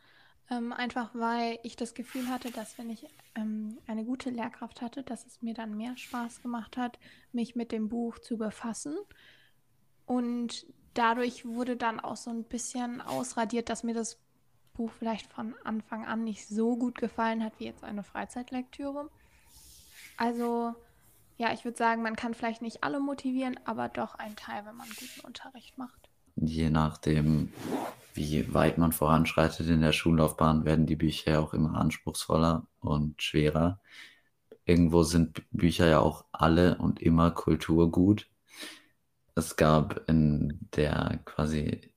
Ähm, 0.51 0.73
einfach 0.73 1.11
weil 1.15 1.61
ich 1.63 1.77
das 1.77 1.95
Gefühl 1.95 2.29
hatte, 2.29 2.51
dass 2.51 2.77
wenn 2.77 2.91
ich 2.91 3.07
ähm, 3.37 3.79
eine 3.87 4.05
gute 4.05 4.31
Lehrkraft 4.31 4.83
hatte, 4.83 5.05
dass 5.05 5.25
es 5.25 5.43
mir 5.43 5.55
dann 5.55 5.77
mehr 5.77 5.97
Spaß 5.97 6.43
gemacht 6.43 6.77
hat, 6.77 6.99
mich 7.33 7.55
mit 7.55 7.71
dem 7.71 7.89
Buch 7.89 8.19
zu 8.19 8.37
befassen. 8.37 8.97
Und 10.07 10.67
dadurch 10.95 11.47
wurde 11.47 11.77
dann 11.77 12.01
auch 12.01 12.17
so 12.17 12.31
ein 12.31 12.43
bisschen 12.43 13.01
ausradiert, 13.01 13.69
dass 13.69 13.85
mir 13.85 13.95
das 13.95 14.19
Buch 14.75 14.91
vielleicht 14.91 15.33
von 15.33 15.55
Anfang 15.63 16.05
an 16.05 16.25
nicht 16.25 16.49
so 16.49 16.77
gut 16.77 16.99
gefallen 16.99 17.45
hat 17.45 17.53
wie 17.59 17.67
jetzt 17.67 17.85
eine 17.85 18.03
Freizeitlektüre. 18.03 19.09
Also 20.21 20.75
ja, 21.39 21.51
ich 21.55 21.65
würde 21.65 21.79
sagen, 21.79 22.03
man 22.03 22.15
kann 22.15 22.35
vielleicht 22.35 22.61
nicht 22.61 22.85
alle 22.85 23.01
motivieren, 23.01 23.59
aber 23.65 23.89
doch 23.89 24.17
einen 24.17 24.37
Teil, 24.37 24.67
wenn 24.67 24.77
man 24.77 24.87
guten 24.89 25.27
Unterricht 25.27 25.79
macht. 25.79 26.11
Je 26.37 26.69
nachdem, 26.69 27.55
wie 28.13 28.53
weit 28.53 28.77
man 28.77 28.93
voranschreitet 28.93 29.67
in 29.71 29.81
der 29.81 29.93
Schullaufbahn, 29.93 30.67
werden 30.67 30.85
die 30.85 30.97
Bücher 30.97 31.33
ja 31.33 31.41
auch 31.41 31.55
immer 31.55 31.75
anspruchsvoller 31.75 32.67
und 32.81 33.23
schwerer. 33.23 33.81
Irgendwo 34.67 35.05
sind 35.05 35.43
Bücher 35.53 35.89
ja 35.89 36.01
auch 36.01 36.27
alle 36.33 36.77
und 36.77 37.01
immer 37.01 37.31
Kulturgut. 37.31 38.29
Es 39.35 39.57
gab 39.57 40.07
in 40.07 40.69
der 40.77 41.21
quasi 41.25 41.91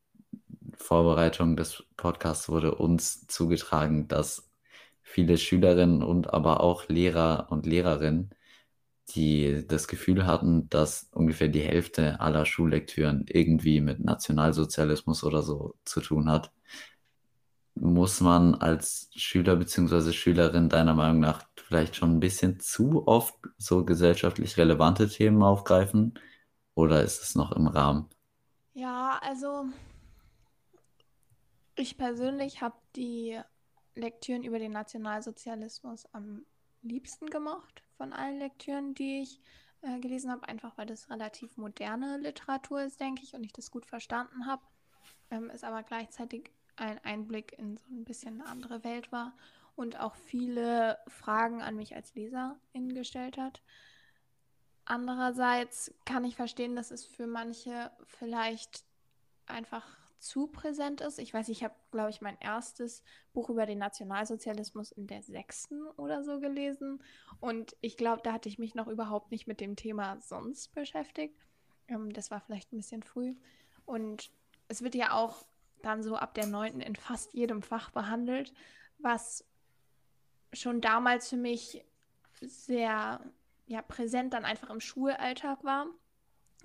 Vorbereitung 0.78 1.58
des 1.58 1.84
Podcasts 1.98 2.48
wurde 2.48 2.76
uns 2.76 3.28
zugetragen, 3.28 4.08
dass 4.08 4.53
viele 5.14 5.38
Schülerinnen 5.38 6.02
und 6.02 6.34
aber 6.34 6.62
auch 6.62 6.90
Lehrer 6.90 7.48
und 7.52 7.68
Lehrerinnen, 7.68 8.32
die 9.10 9.64
das 9.68 9.88
Gefühl 9.88 10.26
hatten, 10.26 10.70
dass 10.70 11.10
ungefähr 11.12 11.50
die 11.50 11.62
Hälfte 11.62 12.20
aller 12.20 12.46
Schullektüren 12.46 13.26
irgendwie 13.28 13.80
mit 13.80 14.00
Nationalsozialismus 14.00 15.24
oder 15.24 15.44
so 15.44 15.76
zu 15.86 16.02
tun 16.02 16.32
hat. 16.32 16.52
Muss 17.76 18.22
man 18.22 18.56
als 18.56 19.10
Schüler 19.16 19.56
bzw. 19.56 20.14
Schülerin 20.14 20.70
deiner 20.70 20.96
Meinung 20.96 21.20
nach 21.20 21.44
vielleicht 21.58 21.96
schon 21.96 22.16
ein 22.16 22.20
bisschen 22.20 22.60
zu 22.60 23.08
oft 23.08 23.36
so 23.58 23.86
gesellschaftlich 23.86 24.58
relevante 24.58 25.08
Themen 25.08 25.44
aufgreifen? 25.44 26.20
Oder 26.74 27.04
ist 27.04 27.22
es 27.22 27.36
noch 27.36 27.52
im 27.52 27.68
Rahmen? 27.68 28.10
Ja, 28.74 29.20
also 29.22 29.66
ich 31.76 31.98
persönlich 31.98 32.62
habe 32.62 32.76
die 32.96 33.40
Lektüren 33.96 34.44
über 34.44 34.60
den 34.60 34.72
Nationalsozialismus 34.72 36.08
am 36.14 36.46
liebsten 36.82 37.28
gemocht 37.28 37.84
von 37.98 38.14
allen 38.14 38.40
Lektüren, 38.40 38.94
die 38.94 39.22
ich 39.22 39.40
äh, 39.82 40.00
gelesen 40.00 40.32
habe, 40.32 40.48
einfach 40.48 40.78
weil 40.78 40.86
das 40.86 41.10
relativ 41.10 41.58
moderne 41.58 42.18
Literatur 42.18 42.84
ist, 42.84 43.00
denke 43.00 43.24
ich, 43.24 43.34
und 43.34 43.44
ich 43.44 43.54
das 43.54 43.72
gut 43.72 43.86
verstanden 43.86 44.46
habe. 44.46 44.64
Ähm, 45.32 45.50
es 45.50 45.64
aber 45.64 45.84
gleichzeitig 45.84 46.52
ein 46.76 47.00
Einblick 47.04 47.58
in 47.58 47.78
so 47.78 47.86
ein 47.90 48.04
bisschen 48.04 48.42
eine 48.42 48.50
andere 48.50 48.84
Welt 48.84 49.12
war 49.12 49.34
und 49.76 50.00
auch 50.00 50.16
viele 50.16 51.00
Fragen 51.08 51.62
an 51.62 51.76
mich 51.76 51.96
als 51.96 52.14
Leserin 52.16 52.94
gestellt 52.94 53.38
hat. 53.38 53.62
Andererseits 54.86 55.94
kann 56.06 56.26
ich 56.26 56.36
verstehen, 56.36 56.76
dass 56.76 56.92
es 56.92 57.06
für 57.06 57.28
manche 57.28 57.92
vielleicht 58.06 58.84
einfach 59.46 59.86
zu 60.24 60.48
präsent 60.48 61.02
ist. 61.02 61.20
Ich 61.20 61.34
weiß, 61.34 61.50
ich 61.50 61.64
habe, 61.64 61.76
glaube 61.92 62.10
ich, 62.10 62.22
mein 62.22 62.38
erstes 62.40 63.04
Buch 63.34 63.50
über 63.50 63.66
den 63.66 63.80
Nationalsozialismus 63.80 64.92
in 64.92 65.06
der 65.06 65.22
sechsten 65.22 65.86
oder 65.98 66.24
so 66.24 66.40
gelesen. 66.40 67.04
Und 67.42 67.76
ich 67.82 67.98
glaube, 67.98 68.22
da 68.24 68.32
hatte 68.32 68.48
ich 68.48 68.58
mich 68.58 68.74
noch 68.74 68.88
überhaupt 68.88 69.32
nicht 69.32 69.48
mit 69.48 69.60
dem 69.60 69.76
Thema 69.76 70.20
sonst 70.22 70.74
beschäftigt. 70.74 71.38
Ähm, 71.90 72.14
das 72.14 72.32
war 72.32 72.40
vielleicht 72.40 72.72
ein 72.72 72.78
bisschen 72.78 73.04
früh. 73.04 73.36
Und 73.86 74.32
es 74.70 74.82
wird 74.82 74.96
ja 74.96 75.12
auch 75.12 75.46
dann 75.82 76.02
so 76.02 76.16
ab 76.16 76.34
der 76.34 76.48
neunten 76.48 76.80
in 76.80 76.96
fast 76.96 77.34
jedem 77.34 77.62
Fach 77.62 77.92
behandelt, 77.92 78.54
was 79.00 79.46
schon 80.54 80.80
damals 80.80 81.30
für 81.30 81.38
mich 81.38 81.84
sehr 82.40 83.20
ja, 83.68 83.82
präsent 83.82 84.34
dann 84.34 84.46
einfach 84.46 84.70
im 84.70 84.80
Schulalltag 84.80 85.64
war. 85.66 85.88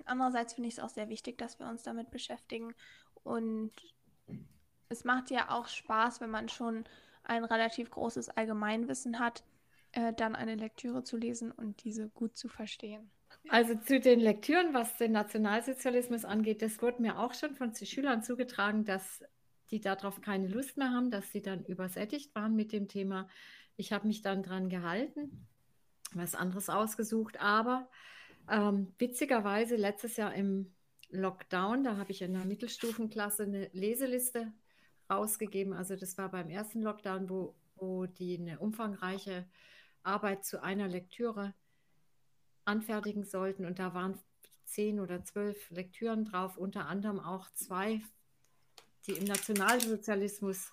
Andererseits 0.05 0.53
finde 0.53 0.69
ich 0.69 0.75
es 0.75 0.79
auch 0.79 0.89
sehr 0.89 1.09
wichtig, 1.09 1.37
dass 1.37 1.59
wir 1.59 1.67
uns 1.67 1.83
damit 1.83 2.09
beschäftigen 2.09 2.73
und 3.29 3.71
es 4.89 5.03
macht 5.03 5.29
ja 5.29 5.51
auch 5.51 5.67
Spaß, 5.67 6.19
wenn 6.19 6.31
man 6.31 6.49
schon 6.49 6.83
ein 7.23 7.43
relativ 7.43 7.91
großes 7.91 8.29
Allgemeinwissen 8.29 9.19
hat, 9.19 9.43
äh, 9.91 10.13
dann 10.13 10.35
eine 10.35 10.55
Lektüre 10.55 11.03
zu 11.03 11.15
lesen 11.15 11.51
und 11.51 11.83
diese 11.83 12.09
gut 12.09 12.35
zu 12.35 12.47
verstehen. 12.47 13.11
Also 13.49 13.75
zu 13.75 13.99
den 13.99 14.19
Lektüren, 14.19 14.73
was 14.73 14.97
den 14.97 15.11
Nationalsozialismus 15.11 16.25
angeht, 16.25 16.63
das 16.63 16.81
wurde 16.81 17.03
mir 17.03 17.19
auch 17.19 17.35
schon 17.35 17.55
von 17.55 17.73
Schülern 17.75 18.23
zugetragen, 18.23 18.83
dass 18.83 19.23
die 19.69 19.79
darauf 19.79 20.21
keine 20.21 20.47
Lust 20.47 20.77
mehr 20.77 20.91
haben, 20.91 21.11
dass 21.11 21.31
sie 21.31 21.43
dann 21.43 21.63
übersättigt 21.65 22.33
waren 22.33 22.55
mit 22.55 22.71
dem 22.71 22.87
Thema. 22.87 23.29
Ich 23.77 23.93
habe 23.93 24.07
mich 24.07 24.23
dann 24.23 24.41
dran 24.41 24.69
gehalten, 24.69 25.45
was 26.13 26.33
anderes 26.33 26.69
ausgesucht, 26.69 27.39
aber 27.39 27.87
ähm, 28.49 28.91
witzigerweise 28.97 29.75
letztes 29.75 30.17
Jahr 30.17 30.33
im 30.33 30.73
Lockdown, 31.09 31.83
da 31.83 31.97
habe 31.97 32.11
ich 32.11 32.21
in 32.21 32.33
der 32.33 32.45
Mittelstufenklasse 32.45 33.43
eine 33.43 33.69
Leseliste 33.73 34.51
rausgegeben. 35.09 35.73
Also 35.73 35.95
das 35.95 36.17
war 36.17 36.29
beim 36.29 36.49
ersten 36.49 36.81
Lockdown, 36.81 37.29
wo, 37.29 37.55
wo 37.75 38.05
die 38.05 38.37
eine 38.37 38.59
umfangreiche 38.59 39.47
Arbeit 40.03 40.45
zu 40.45 40.61
einer 40.61 40.87
Lektüre 40.87 41.53
anfertigen 42.65 43.23
sollten. 43.23 43.65
Und 43.65 43.79
da 43.79 43.93
waren 43.93 44.19
zehn 44.65 44.99
oder 44.99 45.23
zwölf 45.23 45.69
Lektüren 45.71 46.25
drauf, 46.25 46.57
unter 46.57 46.87
anderem 46.87 47.19
auch 47.19 47.49
zwei, 47.51 48.01
die 49.07 49.13
im 49.13 49.25
Nationalsozialismus 49.25 50.71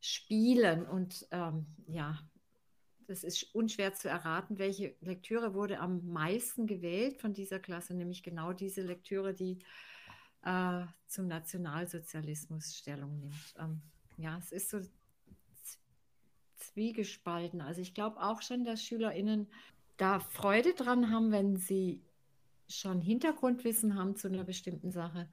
spielen. 0.00 0.84
Und 0.86 1.26
ähm, 1.30 1.66
ja, 1.86 2.18
das 3.06 3.24
ist 3.24 3.54
unschwer 3.54 3.94
zu 3.94 4.08
erraten, 4.08 4.58
welche 4.58 4.94
Lektüre 5.00 5.54
wurde 5.54 5.80
am 5.80 6.06
meisten 6.12 6.66
gewählt 6.66 7.20
von 7.20 7.32
dieser 7.32 7.58
Klasse, 7.58 7.94
nämlich 7.94 8.22
genau 8.22 8.52
diese 8.52 8.82
Lektüre, 8.82 9.34
die 9.34 9.58
äh, 10.42 10.84
zum 11.06 11.26
Nationalsozialismus 11.26 12.76
Stellung 12.76 13.18
nimmt. 13.18 13.54
Ähm, 13.58 13.82
ja, 14.16 14.38
es 14.38 14.52
ist 14.52 14.70
so 14.70 14.80
zwiegespalten. 16.56 17.60
Also 17.60 17.80
ich 17.80 17.94
glaube 17.94 18.22
auch 18.22 18.42
schon, 18.42 18.64
dass 18.64 18.82
SchülerInnen 18.82 19.48
da 19.96 20.20
Freude 20.20 20.74
dran 20.74 21.10
haben, 21.10 21.30
wenn 21.30 21.56
sie 21.56 22.02
schon 22.68 23.00
Hintergrundwissen 23.00 23.94
haben 23.94 24.16
zu 24.16 24.28
einer 24.28 24.44
bestimmten 24.44 24.90
Sache. 24.90 25.28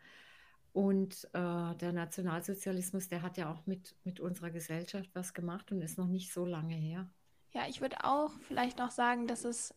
Und 0.74 1.26
äh, 1.34 1.76
der 1.76 1.92
Nationalsozialismus, 1.92 3.08
der 3.08 3.22
hat 3.22 3.38
ja 3.38 3.52
auch 3.52 3.66
mit, 3.66 3.96
mit 4.06 4.20
unserer 4.20 4.52
Gesellschaft 4.52 5.10
was 5.14 5.34
gemacht 5.34 5.72
und 5.72 5.82
ist 5.82 5.98
noch 5.98 6.08
nicht 6.08 6.32
so 6.32 6.46
lange 6.46 6.76
her. 6.76 7.10
Ja, 7.54 7.68
ich 7.68 7.82
würde 7.82 8.04
auch 8.06 8.32
vielleicht 8.48 8.78
noch 8.78 8.92
sagen, 8.92 9.28
dass 9.28 9.44
es, 9.44 9.74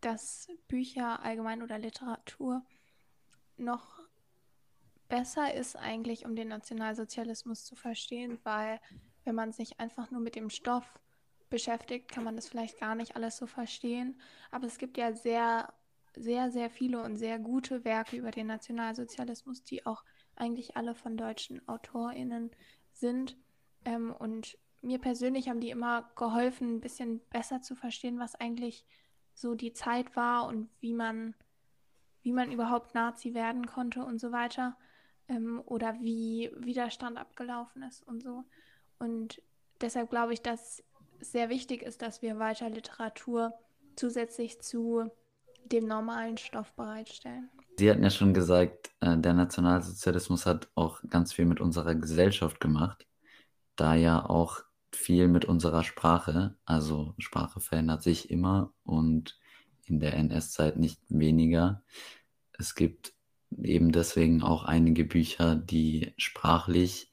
dass 0.00 0.48
Bücher 0.68 1.22
allgemein 1.22 1.62
oder 1.62 1.78
Literatur 1.78 2.64
noch 3.56 4.00
besser 5.08 5.52
ist 5.52 5.76
eigentlich, 5.76 6.24
um 6.24 6.34
den 6.34 6.48
Nationalsozialismus 6.48 7.64
zu 7.64 7.76
verstehen, 7.76 8.38
weil 8.44 8.80
wenn 9.24 9.34
man 9.34 9.52
sich 9.52 9.78
einfach 9.80 10.10
nur 10.10 10.20
mit 10.20 10.34
dem 10.34 10.48
Stoff 10.48 10.98
beschäftigt, 11.50 12.10
kann 12.10 12.24
man 12.24 12.36
das 12.36 12.48
vielleicht 12.48 12.80
gar 12.80 12.94
nicht 12.94 13.16
alles 13.16 13.36
so 13.36 13.46
verstehen. 13.46 14.18
Aber 14.50 14.66
es 14.66 14.78
gibt 14.78 14.96
ja 14.96 15.12
sehr, 15.12 15.74
sehr, 16.16 16.50
sehr 16.50 16.70
viele 16.70 17.02
und 17.02 17.16
sehr 17.16 17.38
gute 17.38 17.84
Werke 17.84 18.16
über 18.16 18.30
den 18.30 18.46
Nationalsozialismus, 18.46 19.62
die 19.62 19.84
auch 19.84 20.04
eigentlich 20.36 20.76
alle 20.76 20.94
von 20.94 21.16
deutschen 21.16 21.66
AutorInnen 21.68 22.50
sind. 22.92 23.36
Ähm, 23.84 24.14
und 24.18 24.56
mir 24.82 24.98
persönlich 24.98 25.48
haben 25.48 25.60
die 25.60 25.70
immer 25.70 26.10
geholfen, 26.16 26.76
ein 26.76 26.80
bisschen 26.80 27.20
besser 27.30 27.60
zu 27.62 27.74
verstehen, 27.74 28.18
was 28.18 28.34
eigentlich 28.34 28.86
so 29.34 29.54
die 29.54 29.72
Zeit 29.72 30.16
war 30.16 30.46
und 30.46 30.68
wie 30.80 30.94
man, 30.94 31.34
wie 32.22 32.32
man 32.32 32.52
überhaupt 32.52 32.94
Nazi 32.94 33.34
werden 33.34 33.66
konnte 33.66 34.04
und 34.04 34.20
so 34.20 34.32
weiter. 34.32 34.76
Ähm, 35.28 35.62
oder 35.64 35.94
wie 36.00 36.50
Widerstand 36.56 37.18
abgelaufen 37.18 37.82
ist 37.82 38.06
und 38.06 38.22
so. 38.22 38.44
Und 38.98 39.42
deshalb 39.80 40.10
glaube 40.10 40.32
ich, 40.32 40.42
dass 40.42 40.82
sehr 41.20 41.48
wichtig 41.48 41.82
ist, 41.82 42.02
dass 42.02 42.22
wir 42.22 42.38
weiter 42.38 42.68
Literatur 42.70 43.54
zusätzlich 43.96 44.60
zu 44.60 45.10
dem 45.64 45.86
normalen 45.86 46.38
Stoff 46.38 46.72
bereitstellen. 46.74 47.50
Sie 47.78 47.90
hatten 47.90 48.02
ja 48.02 48.10
schon 48.10 48.34
gesagt, 48.34 48.90
äh, 49.00 49.16
der 49.16 49.34
Nationalsozialismus 49.34 50.46
hat 50.46 50.68
auch 50.74 51.00
ganz 51.08 51.32
viel 51.32 51.46
mit 51.46 51.60
unserer 51.60 51.94
Gesellschaft 51.94 52.60
gemacht, 52.60 53.06
da 53.76 53.94
ja 53.94 54.24
auch 54.24 54.62
viel 54.92 55.28
mit 55.28 55.44
unserer 55.44 55.84
Sprache. 55.84 56.56
Also 56.64 57.14
Sprache 57.18 57.60
verändert 57.60 58.02
sich 58.02 58.30
immer 58.30 58.72
und 58.84 59.38
in 59.84 60.00
der 60.00 60.14
NS-Zeit 60.14 60.78
nicht 60.78 61.00
weniger. 61.08 61.82
Es 62.58 62.74
gibt 62.74 63.12
eben 63.62 63.92
deswegen 63.92 64.42
auch 64.42 64.64
einige 64.64 65.04
Bücher, 65.04 65.56
die 65.56 66.12
sprachlich, 66.16 67.10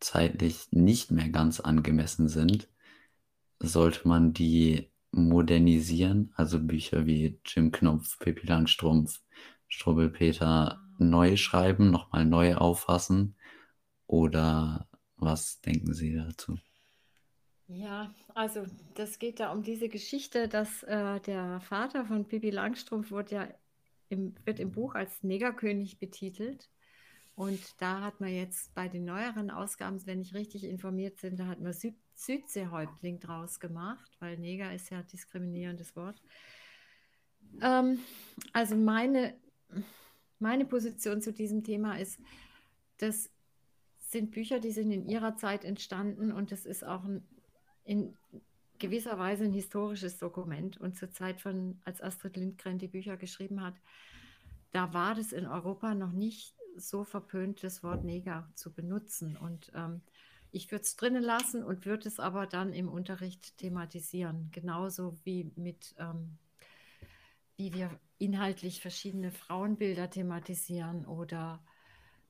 zeitlich 0.00 0.68
nicht 0.70 1.10
mehr 1.10 1.28
ganz 1.28 1.60
angemessen 1.60 2.28
sind. 2.28 2.68
Sollte 3.58 4.06
man 4.06 4.32
die 4.32 4.90
modernisieren, 5.10 6.32
also 6.36 6.60
Bücher 6.60 7.06
wie 7.06 7.40
Jim 7.44 7.72
Knopf, 7.72 8.18
Pippi 8.18 8.46
Langstrumpf, 8.46 9.20
Strubbelpeter 9.68 10.80
neu 10.98 11.36
schreiben, 11.36 11.90
nochmal 11.90 12.24
neu 12.24 12.54
auffassen? 12.56 13.36
Oder 14.06 14.88
was 15.16 15.60
denken 15.60 15.94
Sie 15.94 16.14
dazu? 16.14 16.58
Ja, 17.68 18.14
also 18.34 18.64
das 18.94 19.18
geht 19.18 19.40
da 19.40 19.52
um 19.52 19.62
diese 19.62 19.90
Geschichte, 19.90 20.48
dass 20.48 20.82
äh, 20.84 21.20
der 21.20 21.60
Vater 21.60 22.06
von 22.06 22.26
Pippi 22.26 22.50
Langstrumpf 22.50 23.10
wird 23.10 23.30
ja 23.30 23.46
im, 24.08 24.34
wird 24.44 24.58
im 24.58 24.72
Buch 24.72 24.94
als 24.94 25.22
Negerkönig 25.22 25.98
betitelt. 25.98 26.70
Und 27.34 27.60
da 27.80 28.00
hat 28.00 28.20
man 28.20 28.30
jetzt 28.30 28.74
bei 28.74 28.88
den 28.88 29.04
neueren 29.04 29.50
Ausgaben, 29.50 30.04
wenn 30.06 30.20
ich 30.20 30.34
richtig 30.34 30.64
informiert 30.64 31.20
bin, 31.20 31.36
da 31.36 31.46
hat 31.46 31.60
man 31.60 31.72
Süd 31.72 31.94
Südseehäuptling 32.14 33.20
draus 33.20 33.60
gemacht, 33.60 34.10
weil 34.18 34.38
Neger 34.38 34.74
ist 34.74 34.90
ja 34.90 34.98
ein 34.98 35.06
diskriminierendes 35.06 35.94
Wort. 35.94 36.20
Ähm, 37.62 38.00
also 38.52 38.74
meine, 38.74 39.34
meine 40.40 40.64
Position 40.64 41.22
zu 41.22 41.32
diesem 41.32 41.62
Thema 41.62 41.96
ist, 41.96 42.18
das 42.96 43.30
sind 44.00 44.32
Bücher, 44.32 44.58
die 44.58 44.72
sind 44.72 44.90
in 44.90 45.06
ihrer 45.08 45.36
Zeit 45.36 45.64
entstanden 45.64 46.32
und 46.32 46.50
das 46.50 46.66
ist 46.66 46.82
auch 46.82 47.04
ein 47.04 47.22
in 47.88 48.14
gewisser 48.78 49.18
Weise 49.18 49.44
ein 49.44 49.52
historisches 49.52 50.18
Dokument. 50.18 50.78
Und 50.78 50.96
zur 50.96 51.10
Zeit 51.10 51.40
von, 51.40 51.80
als 51.84 52.02
Astrid 52.02 52.36
Lindgren 52.36 52.78
die 52.78 52.86
Bücher 52.86 53.16
geschrieben 53.16 53.62
hat, 53.62 53.74
da 54.72 54.92
war 54.92 55.14
das 55.14 55.32
in 55.32 55.46
Europa 55.46 55.94
noch 55.94 56.12
nicht 56.12 56.54
so 56.76 57.02
verpönt, 57.02 57.64
das 57.64 57.82
Wort 57.82 58.04
Neger 58.04 58.46
zu 58.54 58.72
benutzen. 58.72 59.38
Und 59.38 59.72
ähm, 59.74 60.02
ich 60.52 60.70
würde 60.70 60.82
es 60.82 60.96
drinnen 60.96 61.22
lassen 61.22 61.64
und 61.64 61.86
würde 61.86 62.06
es 62.06 62.20
aber 62.20 62.46
dann 62.46 62.74
im 62.74 62.88
Unterricht 62.88 63.56
thematisieren. 63.56 64.50
Genauso 64.52 65.16
wie 65.24 65.50
mit, 65.56 65.94
ähm, 65.98 66.36
wie 67.56 67.72
wir 67.72 67.98
inhaltlich 68.18 68.82
verschiedene 68.82 69.32
Frauenbilder 69.32 70.10
thematisieren 70.10 71.06
oder 71.06 71.62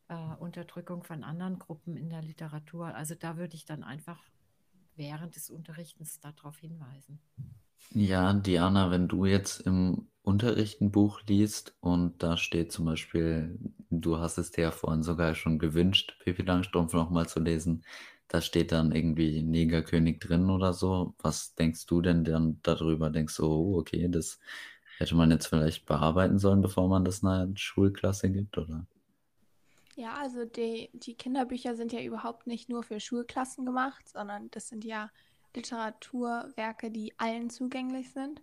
äh, 0.06 0.14
Unterdrückung 0.38 1.02
von 1.02 1.24
anderen 1.24 1.58
Gruppen 1.58 1.96
in 1.96 2.10
der 2.10 2.22
Literatur. 2.22 2.94
Also 2.94 3.16
da 3.16 3.36
würde 3.36 3.56
ich 3.56 3.64
dann 3.64 3.82
einfach 3.82 4.22
während 4.98 5.36
des 5.36 5.48
Unterrichtens 5.48 6.20
darauf 6.20 6.58
hinweisen. 6.58 7.20
Ja, 7.92 8.34
Diana, 8.34 8.90
wenn 8.90 9.08
du 9.08 9.24
jetzt 9.24 9.60
im 9.60 10.08
Unterricht 10.22 10.82
ein 10.82 10.90
Buch 10.90 11.22
liest 11.26 11.74
und 11.80 12.22
da 12.22 12.36
steht 12.36 12.70
zum 12.70 12.84
Beispiel, 12.84 13.58
du 13.88 14.18
hast 14.18 14.36
es 14.36 14.50
dir 14.50 14.62
ja 14.64 14.70
vorhin 14.70 15.02
sogar 15.02 15.34
schon 15.34 15.58
gewünscht, 15.58 16.18
Pippi 16.22 16.42
Langstrumpf 16.42 16.92
nochmal 16.92 17.26
zu 17.28 17.40
lesen, 17.40 17.84
da 18.28 18.42
steht 18.42 18.72
dann 18.72 18.92
irgendwie 18.92 19.42
Negerkönig 19.42 20.20
drin 20.20 20.50
oder 20.50 20.74
so. 20.74 21.14
Was 21.22 21.54
denkst 21.54 21.86
du 21.86 22.02
denn 22.02 22.24
dann 22.24 22.60
darüber? 22.62 23.08
Denkst 23.08 23.36
du, 23.38 23.44
oh, 23.46 23.78
okay, 23.78 24.06
das 24.10 24.38
hätte 24.98 25.14
man 25.14 25.30
jetzt 25.30 25.46
vielleicht 25.46 25.86
bearbeiten 25.86 26.38
sollen, 26.38 26.60
bevor 26.60 26.88
man 26.88 27.04
das 27.06 27.24
einer 27.24 27.48
Schulklasse 27.56 28.30
gibt, 28.30 28.58
oder? 28.58 28.86
Ja, 29.98 30.14
also 30.14 30.44
die, 30.44 30.90
die 30.92 31.16
Kinderbücher 31.16 31.74
sind 31.74 31.92
ja 31.92 32.00
überhaupt 32.00 32.46
nicht 32.46 32.68
nur 32.68 32.84
für 32.84 33.00
Schulklassen 33.00 33.66
gemacht, 33.66 34.08
sondern 34.08 34.48
das 34.52 34.68
sind 34.68 34.84
ja 34.84 35.10
Literaturwerke, 35.56 36.92
die 36.92 37.18
allen 37.18 37.50
zugänglich 37.50 38.12
sind. 38.12 38.40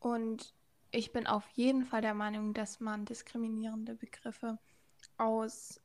Und 0.00 0.56
ich 0.90 1.12
bin 1.12 1.28
auf 1.28 1.46
jeden 1.50 1.84
Fall 1.84 2.00
der 2.00 2.14
Meinung, 2.14 2.52
dass 2.52 2.80
man 2.80 3.04
diskriminierende 3.04 3.94
Begriffe 3.94 4.58
aus 5.18 5.80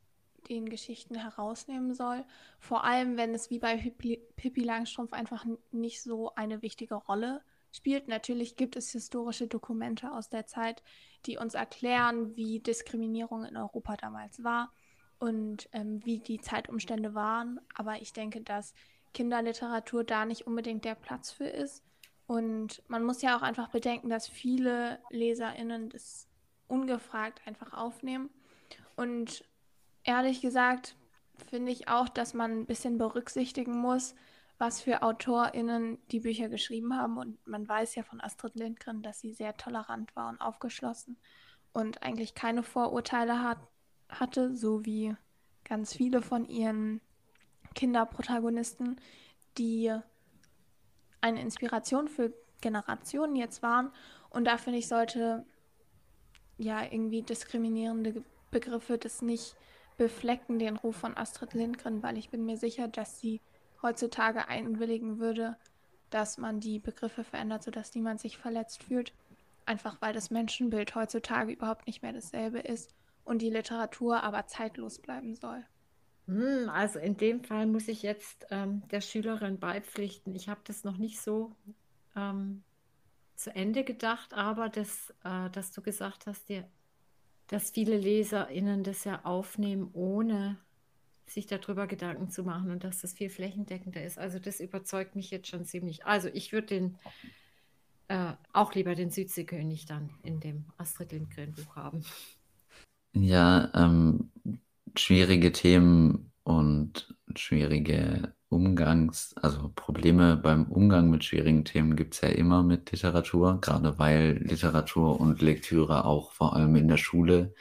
den 0.49 0.67
Geschichten 0.67 1.13
herausnehmen 1.13 1.93
soll. 1.93 2.25
Vor 2.57 2.83
allem, 2.83 3.17
wenn 3.17 3.35
es 3.35 3.51
wie 3.51 3.59
bei 3.59 3.77
Pippi 3.77 4.63
Langstrumpf 4.63 5.13
einfach 5.13 5.45
nicht 5.69 6.01
so 6.01 6.33
eine 6.33 6.63
wichtige 6.63 6.95
Rolle 6.95 7.43
spielt. 7.71 8.07
Natürlich 8.07 8.55
gibt 8.55 8.75
es 8.75 8.93
historische 8.93 9.47
Dokumente 9.47 10.11
aus 10.11 10.29
der 10.29 10.47
Zeit, 10.47 10.81
die 11.27 11.37
uns 11.37 11.53
erklären, 11.53 12.35
wie 12.35 12.61
Diskriminierung 12.61 13.45
in 13.45 13.57
Europa 13.57 13.95
damals 13.95 14.43
war 14.43 14.73
und 15.19 15.69
ähm, 15.71 16.03
wie 16.05 16.19
die 16.19 16.39
Zeitumstände 16.39 17.13
waren. 17.13 17.59
Aber 17.75 18.01
ich 18.01 18.13
denke, 18.13 18.41
dass 18.41 18.73
Kinderliteratur 19.13 20.03
da 20.03 20.25
nicht 20.25 20.45
unbedingt 20.45 20.85
der 20.85 20.95
Platz 20.95 21.31
für 21.31 21.47
ist. 21.47 21.83
Und 22.27 22.83
man 22.87 23.03
muss 23.03 23.21
ja 23.21 23.37
auch 23.37 23.41
einfach 23.41 23.69
bedenken, 23.69 24.09
dass 24.09 24.27
viele 24.27 24.99
LeserInnen 25.09 25.89
das 25.89 26.27
ungefragt 26.67 27.41
einfach 27.45 27.73
aufnehmen. 27.73 28.29
Und 28.95 29.45
ehrlich 30.03 30.41
gesagt 30.41 30.95
finde 31.49 31.71
ich 31.71 31.87
auch, 31.87 32.09
dass 32.09 32.33
man 32.33 32.51
ein 32.51 32.65
bisschen 32.65 32.97
berücksichtigen 32.97 33.77
muss, 33.77 34.15
was 34.57 34.81
für 34.81 35.03
AutorInnen 35.03 35.99
die 36.11 36.19
Bücher 36.19 36.49
geschrieben 36.49 36.95
haben. 36.95 37.17
Und 37.17 37.45
man 37.47 37.67
weiß 37.67 37.95
ja 37.95 38.03
von 38.03 38.19
Astrid 38.21 38.55
Lindgren, 38.55 39.03
dass 39.03 39.19
sie 39.19 39.33
sehr 39.33 39.55
tolerant 39.55 40.15
war 40.15 40.29
und 40.29 40.41
aufgeschlossen 40.41 41.17
und 41.73 42.03
eigentlich 42.03 42.33
keine 42.33 42.63
Vorurteile 42.63 43.43
hat, 43.43 43.59
hatte, 44.09 44.55
so 44.55 44.85
wie 44.85 45.15
ganz 45.63 45.93
viele 45.93 46.21
von 46.21 46.47
ihren 46.47 47.01
Kinderprotagonisten, 47.75 48.99
die 49.57 49.93
eine 51.21 51.41
Inspiration 51.41 52.07
für 52.07 52.33
Generationen 52.61 53.35
jetzt 53.35 53.61
waren. 53.61 53.91
Und 54.29 54.45
da 54.45 54.57
finde 54.57 54.79
ich, 54.79 54.87
sollte 54.87 55.45
ja 56.57 56.83
irgendwie 56.83 57.21
diskriminierende 57.21 58.23
Begriffe 58.49 58.97
das 58.97 59.21
nicht 59.21 59.55
beflecken, 59.97 60.59
den 60.59 60.77
Ruf 60.77 60.95
von 60.95 61.17
Astrid 61.17 61.53
Lindgren, 61.53 62.03
weil 62.03 62.17
ich 62.17 62.29
bin 62.29 62.45
mir 62.45 62.57
sicher, 62.57 62.87
dass 62.87 63.19
sie 63.19 63.41
heutzutage 63.81 64.47
einwilligen 64.47 65.19
würde, 65.19 65.57
dass 66.09 66.37
man 66.37 66.59
die 66.59 66.79
Begriffe 66.79 67.23
verändert, 67.23 67.63
sodass 67.63 67.93
niemand 67.93 68.19
sich 68.21 68.37
verletzt 68.37 68.83
fühlt. 68.83 69.13
Einfach 69.65 69.97
weil 69.99 70.13
das 70.13 70.31
Menschenbild 70.31 70.95
heutzutage 70.95 71.51
überhaupt 71.51 71.87
nicht 71.87 72.01
mehr 72.01 72.13
dasselbe 72.13 72.59
ist 72.59 72.93
und 73.27 73.41
die 73.41 73.49
Literatur 73.49 74.23
aber 74.23 74.47
zeitlos 74.47 74.99
bleiben 74.99 75.35
soll. 75.35 75.63
Hm, 76.27 76.69
also 76.69 76.99
in 76.99 77.17
dem 77.17 77.43
Fall 77.43 77.67
muss 77.67 77.87
ich 77.87 78.03
jetzt 78.03 78.45
ähm, 78.49 78.83
der 78.89 79.01
Schülerin 79.01 79.59
beipflichten. 79.59 80.35
Ich 80.35 80.49
habe 80.49 80.61
das 80.65 80.83
noch 80.83 80.97
nicht 80.97 81.19
so 81.21 81.55
ähm, 82.15 82.63
zu 83.35 83.55
Ende 83.55 83.83
gedacht, 83.83 84.33
aber 84.33 84.69
das, 84.69 85.13
äh, 85.23 85.49
dass 85.51 85.71
du 85.71 85.81
gesagt 85.81 86.27
hast, 86.27 86.49
dir, 86.49 86.67
dass 87.47 87.71
viele 87.71 87.97
LeserInnen 87.97 88.83
das 88.83 89.05
ja 89.05 89.23
aufnehmen, 89.23 89.89
ohne 89.93 90.57
sich 91.27 91.45
darüber 91.45 91.87
Gedanken 91.87 92.29
zu 92.29 92.43
machen 92.43 92.71
und 92.71 92.83
dass 92.83 93.01
das 93.01 93.13
viel 93.13 93.29
flächendeckender 93.29 94.03
ist. 94.03 94.17
Also 94.17 94.39
das 94.39 94.59
überzeugt 94.59 95.15
mich 95.15 95.29
jetzt 95.29 95.47
schon 95.47 95.65
ziemlich. 95.65 96.05
Also 96.05 96.29
ich 96.29 96.51
würde 96.51 96.67
den 96.67 96.97
äh, 98.07 98.33
auch 98.53 98.73
lieber 98.73 98.95
den 98.95 99.11
Südseekönig 99.11 99.85
dann 99.85 100.09
in 100.23 100.39
dem 100.39 100.65
Astrid 100.77 101.11
Lindgren 101.11 101.53
Buch 101.53 101.75
haben. 101.75 102.03
Ja, 103.19 103.71
ähm, 103.73 104.31
schwierige 104.97 105.51
Themen 105.51 106.31
und 106.43 107.15
schwierige 107.35 108.33
Umgangs, 108.49 109.33
also 109.37 109.69
Probleme 109.75 110.37
beim 110.37 110.65
Umgang 110.71 111.09
mit 111.09 111.23
schwierigen 111.23 111.65
Themen 111.65 111.95
gibt 111.95 112.13
es 112.15 112.21
ja 112.21 112.29
immer 112.29 112.63
mit 112.63 112.91
Literatur, 112.91 113.59
gerade 113.61 113.97
weil 113.99 114.37
Literatur 114.43 115.19
und 115.19 115.41
Lektüre 115.41 116.05
auch 116.05 116.31
vor 116.31 116.55
allem 116.55 116.75
in 116.75 116.87
der 116.87 116.97
Schule 116.97 117.53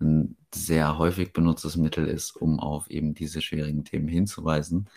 ein 0.00 0.36
sehr 0.54 0.98
häufig 0.98 1.32
benutztes 1.32 1.76
Mittel 1.76 2.06
ist, 2.08 2.36
um 2.36 2.60
auf 2.60 2.90
eben 2.90 3.14
diese 3.14 3.42
schwierigen 3.42 3.84
Themen 3.84 4.08
hinzuweisen. 4.08 4.88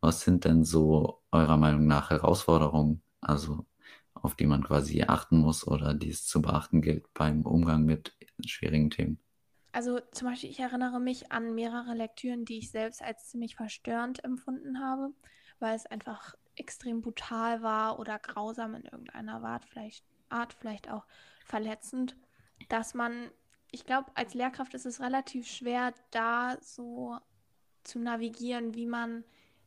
Was 0.00 0.22
sind 0.22 0.44
denn 0.44 0.64
so 0.64 1.22
eurer 1.32 1.56
Meinung 1.58 1.86
nach 1.86 2.10
Herausforderungen, 2.10 3.02
also 3.20 3.66
auf 4.14 4.36
die 4.36 4.46
man 4.46 4.64
quasi 4.64 5.02
achten 5.04 5.38
muss 5.38 5.66
oder 5.66 5.94
die 5.94 6.10
es 6.10 6.26
zu 6.26 6.42
beachten 6.42 6.82
gilt 6.82 7.12
beim 7.14 7.42
Umgang 7.42 7.84
mit 7.84 8.14
schwierigen 8.46 8.90
Themen? 8.90 9.18
Also 9.72 10.00
zum 10.12 10.28
Beispiel, 10.28 10.50
ich 10.50 10.60
erinnere 10.60 11.00
mich 11.00 11.32
an 11.32 11.54
mehrere 11.54 11.94
Lektüren, 11.94 12.44
die 12.44 12.58
ich 12.58 12.70
selbst 12.70 13.02
als 13.02 13.28
ziemlich 13.28 13.56
verstörend 13.56 14.22
empfunden 14.22 14.80
habe, 14.80 15.12
weil 15.58 15.74
es 15.74 15.86
einfach 15.86 16.34
extrem 16.56 17.00
brutal 17.00 17.62
war 17.62 17.98
oder 17.98 18.18
grausam 18.18 18.74
in 18.74 18.84
irgendeiner 18.84 19.42
Art, 19.42 19.64
vielleicht, 19.64 20.04
Art, 20.28 20.52
vielleicht 20.52 20.90
auch 20.90 21.06
verletzend, 21.46 22.16
dass 22.68 22.92
man 22.92 23.30
ich 23.72 23.86
glaube, 23.86 24.12
als 24.14 24.34
Lehrkraft 24.34 24.74
ist 24.74 24.86
es 24.86 25.00
relativ 25.00 25.48
schwer, 25.48 25.94
da 26.10 26.58
so 26.60 27.18
zu 27.82 27.98
navigieren, 27.98 28.74
wie 28.74 28.86
man, 28.86 29.24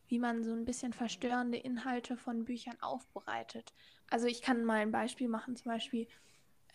wie 0.07 0.19
man 0.19 0.43
so 0.43 0.53
ein 0.53 0.63
bisschen 0.63 0.93
verstörende 0.93 1.57
Inhalte 1.57 2.15
von 2.15 2.45
Büchern 2.45 2.79
aufbereitet. 2.81 3.73
Also 4.09 4.27
ich 4.27 4.43
kann 4.43 4.63
mal 4.63 4.79
ein 4.79 4.91
Beispiel 4.91 5.27
machen. 5.27 5.55
Zum 5.55 5.71
Beispiel 5.71 6.07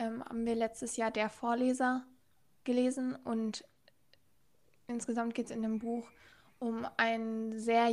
ähm, 0.00 0.24
haben 0.24 0.44
wir 0.44 0.56
letztes 0.56 0.96
Jahr 0.96 1.12
Der 1.12 1.30
Vorleser 1.30 2.04
gelesen 2.64 3.16
und 3.24 3.64
insgesamt 4.86 5.34
geht 5.34 5.46
es 5.46 5.52
in 5.52 5.62
dem 5.62 5.78
Buch 5.78 6.08
um 6.58 6.86
einen 6.96 7.58
sehr 7.58 7.90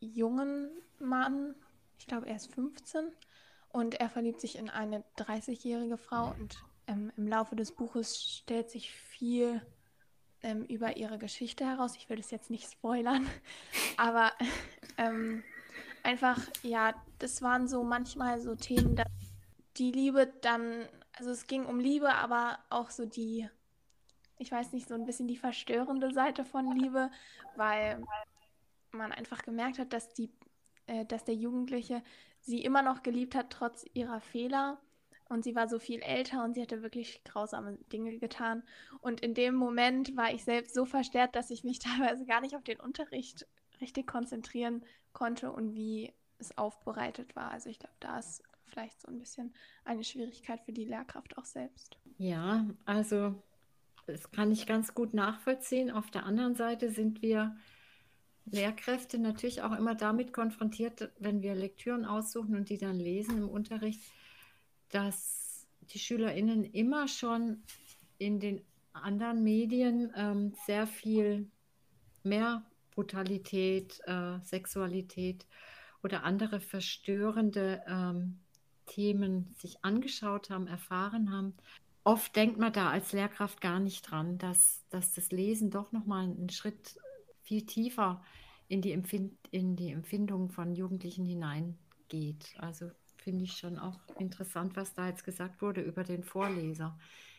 jungen 0.00 0.70
Mann. 0.98 1.54
Ich 1.98 2.06
glaube, 2.06 2.26
er 2.26 2.36
ist 2.36 2.52
15 2.54 3.06
und 3.70 3.94
er 3.94 4.10
verliebt 4.10 4.40
sich 4.40 4.56
in 4.56 4.70
eine 4.70 5.02
30-jährige 5.16 5.96
Frau 5.96 6.34
und 6.38 6.62
ähm, 6.86 7.12
im 7.16 7.26
Laufe 7.26 7.56
des 7.56 7.72
Buches 7.72 8.22
stellt 8.22 8.70
sich 8.70 8.92
viel 8.92 9.62
ähm, 10.42 10.64
über 10.66 10.96
ihre 10.96 11.18
Geschichte 11.18 11.64
heraus. 11.64 11.96
Ich 11.96 12.08
will 12.08 12.18
das 12.18 12.30
jetzt 12.30 12.50
nicht 12.50 12.70
spoilern, 12.70 13.26
aber 13.96 14.32
ähm, 14.98 15.42
einfach, 16.02 16.38
ja, 16.62 16.94
das 17.18 17.42
waren 17.42 17.66
so 17.66 17.82
manchmal 17.82 18.40
so 18.40 18.54
Themen, 18.54 18.94
dass 18.96 19.08
die 19.76 19.90
Liebe 19.90 20.32
dann, 20.42 20.86
also 21.14 21.30
es 21.30 21.46
ging 21.46 21.64
um 21.64 21.80
Liebe, 21.80 22.14
aber 22.14 22.58
auch 22.70 22.90
so 22.90 23.06
die, 23.06 23.48
ich 24.38 24.50
weiß 24.50 24.72
nicht, 24.72 24.88
so 24.88 24.94
ein 24.94 25.04
bisschen 25.04 25.28
die 25.28 25.36
verstörende 25.36 26.12
Seite 26.12 26.44
von 26.44 26.70
Liebe, 26.76 27.10
weil 27.56 28.02
man 28.92 29.12
einfach 29.12 29.42
gemerkt 29.42 29.78
hat, 29.78 29.92
dass 29.92 30.12
die, 30.14 30.30
äh, 30.86 31.04
dass 31.04 31.24
der 31.24 31.34
Jugendliche 31.34 32.02
sie 32.40 32.62
immer 32.62 32.82
noch 32.82 33.02
geliebt 33.02 33.34
hat, 33.34 33.50
trotz 33.50 33.84
ihrer 33.94 34.20
Fehler 34.20 34.80
und 35.28 35.44
sie 35.44 35.54
war 35.54 35.68
so 35.68 35.78
viel 35.78 36.00
älter 36.02 36.44
und 36.44 36.54
sie 36.54 36.62
hatte 36.62 36.82
wirklich 36.82 37.22
grausame 37.24 37.78
Dinge 37.92 38.18
getan. 38.18 38.62
Und 39.00 39.20
in 39.20 39.34
dem 39.34 39.54
Moment 39.54 40.16
war 40.16 40.32
ich 40.32 40.44
selbst 40.44 40.74
so 40.74 40.84
verstärkt, 40.84 41.36
dass 41.36 41.50
ich 41.50 41.64
mich 41.64 41.78
teilweise 41.80 42.26
gar 42.26 42.40
nicht 42.40 42.56
auf 42.56 42.64
den 42.64 42.80
Unterricht 42.80 43.46
richtig 43.80 44.06
konzentrieren 44.06 44.84
konnte 45.12 45.50
und 45.50 45.74
wie 45.74 46.12
es 46.38 46.56
aufbereitet 46.58 47.34
war. 47.36 47.50
Also 47.50 47.70
ich 47.70 47.78
glaube, 47.78 47.94
da 48.00 48.18
ist 48.18 48.42
vielleicht 48.66 49.00
so 49.00 49.08
ein 49.08 49.18
bisschen 49.18 49.54
eine 49.84 50.04
Schwierigkeit 50.04 50.60
für 50.60 50.72
die 50.72 50.84
Lehrkraft 50.84 51.38
auch 51.38 51.44
selbst. 51.44 51.96
Ja, 52.18 52.66
also 52.84 53.34
das 54.06 54.30
kann 54.30 54.52
ich 54.52 54.66
ganz 54.66 54.94
gut 54.94 55.14
nachvollziehen. 55.14 55.90
Auf 55.90 56.10
der 56.10 56.26
anderen 56.26 56.54
Seite 56.54 56.90
sind 56.90 57.22
wir 57.22 57.56
Lehrkräfte 58.46 59.18
natürlich 59.18 59.62
auch 59.62 59.72
immer 59.72 59.94
damit 59.94 60.32
konfrontiert, 60.32 61.10
wenn 61.18 61.42
wir 61.42 61.54
Lektüren 61.54 62.04
aussuchen 62.04 62.56
und 62.56 62.68
die 62.68 62.78
dann 62.78 62.98
lesen 62.98 63.38
im 63.38 63.48
Unterricht, 63.48 64.00
dass 64.90 65.66
die 65.80 65.98
SchülerInnen 65.98 66.64
immer 66.64 67.08
schon 67.08 67.62
in 68.18 68.40
den 68.40 68.62
anderen 68.92 69.42
Medien 69.42 70.12
ähm, 70.14 70.54
sehr 70.66 70.86
viel 70.86 71.50
mehr 72.22 72.64
Brutalität, 72.94 74.00
äh, 74.04 74.38
Sexualität 74.42 75.46
oder 76.02 76.22
andere 76.22 76.60
verstörende 76.60 77.82
ähm, 77.88 78.38
Themen 78.86 79.54
sich 79.58 79.84
angeschaut 79.84 80.50
haben, 80.50 80.66
erfahren 80.66 81.32
haben. 81.32 81.54
Oft 82.04 82.36
denkt 82.36 82.58
man 82.58 82.72
da 82.72 82.90
als 82.90 83.12
Lehrkraft 83.12 83.62
gar 83.62 83.80
nicht 83.80 84.10
dran, 84.10 84.36
dass, 84.36 84.84
dass 84.90 85.14
das 85.14 85.30
Lesen 85.30 85.70
doch 85.70 85.90
nochmal 85.90 86.24
einen 86.24 86.50
Schritt 86.50 86.96
viel 87.42 87.64
tiefer 87.64 88.22
in 88.68 88.82
die, 88.82 88.92
Empfind 88.92 89.38
in 89.50 89.74
die 89.74 89.90
Empfindung 89.90 90.50
von 90.50 90.74
Jugendlichen 90.74 91.24
hineingeht. 91.24 92.54
Also 92.58 92.90
finde 93.16 93.44
ich 93.44 93.52
schon 93.52 93.78
auch 93.78 93.98
interessant, 94.18 94.76
was 94.76 94.92
da 94.92 95.08
jetzt 95.08 95.24
gesagt 95.24 95.62
wurde 95.62 95.80
über 95.80 96.04
den 96.04 96.24
Vorleser. 96.24 96.98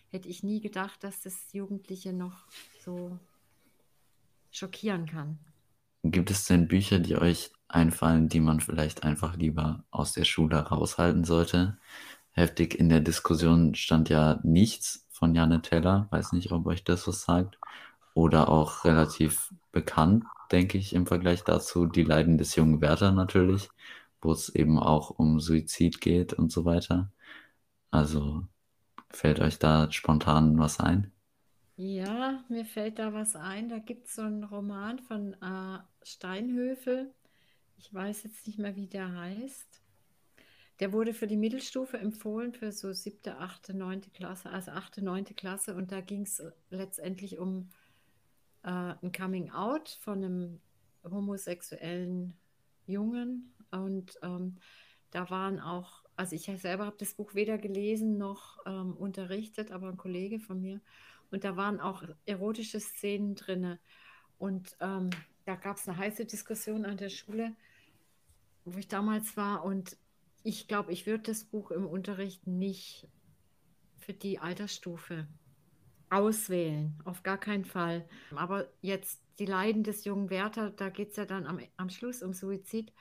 Hätte 0.10 0.30
ich 0.30 0.42
nie 0.42 0.62
gedacht, 0.62 1.04
dass 1.04 1.22
das 1.22 1.54
Jugendliche 1.54 2.12
noch 2.12 2.48
so 2.84 3.20
schockieren 4.52 5.06
kann. 5.06 5.38
Gibt 6.04 6.32
es 6.32 6.46
denn 6.46 6.68
Bücher, 6.68 7.00
die 7.00 7.16
euch 7.16 7.52
einfallen, 7.68 8.30
die 8.30 8.40
man 8.40 8.60
vielleicht 8.60 9.04
einfach 9.04 9.36
lieber 9.36 9.86
aus 9.92 10.14
der 10.14 10.24
Schule 10.24 10.58
raushalten 10.58 11.24
sollte? 11.24 11.78
Heftig 12.36 12.76
in 12.80 12.90
der 12.90 13.02
Diskussion 13.02 13.76
stand 13.76 14.10
ja 14.10 14.40
nichts 14.44 15.08
von 15.10 15.36
Janne 15.36 15.62
Teller. 15.62 16.08
Weiß 16.12 16.34
nicht, 16.34 16.52
ob 16.52 16.68
euch 16.68 16.84
das 16.84 17.08
was 17.08 17.24
sagt. 17.24 17.58
Oder 18.14 18.50
auch 18.50 18.86
relativ 18.86 19.54
bekannt, 19.72 20.26
denke 20.52 20.78
ich, 20.78 20.94
im 20.94 21.08
Vergleich 21.08 21.44
dazu, 21.44 21.86
die 21.88 22.04
Leiden 22.04 22.38
des 22.38 22.56
jungen 22.56 22.82
Werther 22.82 23.12
natürlich 23.12 23.70
wo 24.26 24.32
es 24.32 24.50
eben 24.50 24.80
auch 24.80 25.12
um 25.12 25.40
Suizid 25.40 26.02
geht 26.02 26.34
und 26.34 26.52
so 26.52 26.66
weiter. 26.66 27.12
Also 27.92 28.44
fällt 29.12 29.40
euch 29.40 29.60
da 29.60 29.92
spontan 29.92 30.58
was 30.58 30.80
ein? 30.80 31.12
Ja, 31.78 32.44
mir 32.50 32.66
fällt 32.66 33.00
da 33.00 33.14
was 33.14 33.36
ein. 33.36 33.70
Da 33.70 33.80
gibt 33.80 34.08
es 34.08 34.16
so 34.16 34.24
einen 34.24 34.44
Roman 34.44 35.00
von 35.00 35.34
äh, 35.42 35.80
Steinhöfel. 36.04 37.14
Ich 37.78 37.94
weiß 37.94 38.24
jetzt 38.24 38.48
nicht 38.48 38.58
mehr, 38.58 38.76
wie 38.76 38.88
der 38.88 39.14
heißt. 39.14 39.82
Der 40.80 40.92
wurde 40.92 41.14
für 41.14 41.28
die 41.28 41.38
Mittelstufe 41.38 41.98
empfohlen, 41.98 42.54
für 42.54 42.72
so 42.72 42.92
siebte, 42.92 43.38
achte, 43.38 43.74
neunte 43.74 44.10
Klasse, 44.10 44.50
also 44.50 44.72
achte, 44.72 45.04
neunte 45.04 45.34
Klasse. 45.34 45.76
Und 45.76 45.92
da 45.92 46.02
ging 46.02 46.24
es 46.24 46.44
letztendlich 46.70 47.38
um 47.38 47.70
äh, 48.64 48.70
ein 48.70 49.12
Coming 49.12 49.52
Out 49.52 49.98
von 50.02 50.24
einem 50.24 50.62
homosexuellen 51.04 52.34
Jungen, 52.88 53.56
und 53.82 54.18
ähm, 54.22 54.58
da 55.12 55.30
waren 55.30 55.60
auch, 55.60 56.04
also 56.16 56.36
ich 56.36 56.50
selber 56.62 56.86
habe 56.86 56.98
das 57.00 57.14
Buch 57.14 57.36
weder 57.36 57.58
gelesen 57.58 58.18
noch 58.18 58.58
ähm, 58.66 58.96
unterrichtet, 58.96 59.72
aber 59.72 59.90
ein 59.90 59.98
Kollege 59.98 60.40
von 60.40 60.62
mir. 60.62 60.82
Und 61.32 61.44
da 61.44 61.58
waren 61.58 61.80
auch 61.80 62.04
erotische 62.26 62.80
Szenen 62.80 63.36
drin. 63.36 63.78
Und 64.38 64.76
ähm, 64.80 65.10
da 65.46 65.56
gab 65.56 65.78
es 65.78 65.88
eine 65.88 65.98
heiße 65.98 66.26
Diskussion 66.26 66.86
an 66.86 66.98
der 66.98 67.10
Schule, 67.10 67.56
wo 68.64 68.78
ich 68.78 68.88
damals 68.88 69.36
war. 69.36 69.64
Und 69.64 69.98
ich 70.46 70.68
glaube, 70.68 70.92
ich 70.94 71.08
würde 71.08 71.24
das 71.24 71.44
Buch 71.44 71.72
im 71.72 71.88
Unterricht 71.88 72.46
nicht 72.46 73.08
für 73.98 74.14
die 74.14 74.38
Altersstufe 74.38 75.28
auswählen, 76.12 77.02
auf 77.04 77.24
gar 77.24 77.40
keinen 77.40 77.66
Fall. 77.66 78.08
Aber 78.36 78.70
jetzt 78.82 79.24
die 79.40 79.48
Leiden 79.48 79.84
des 79.84 80.06
jungen 80.06 80.30
Werther, 80.30 80.70
da 80.70 80.90
geht 80.90 81.10
es 81.10 81.16
ja 81.16 81.26
dann 81.26 81.48
am, 81.48 81.60
am 81.78 81.90
Schluss 81.90 82.22
um 82.22 82.32
Suizid. 82.32 82.94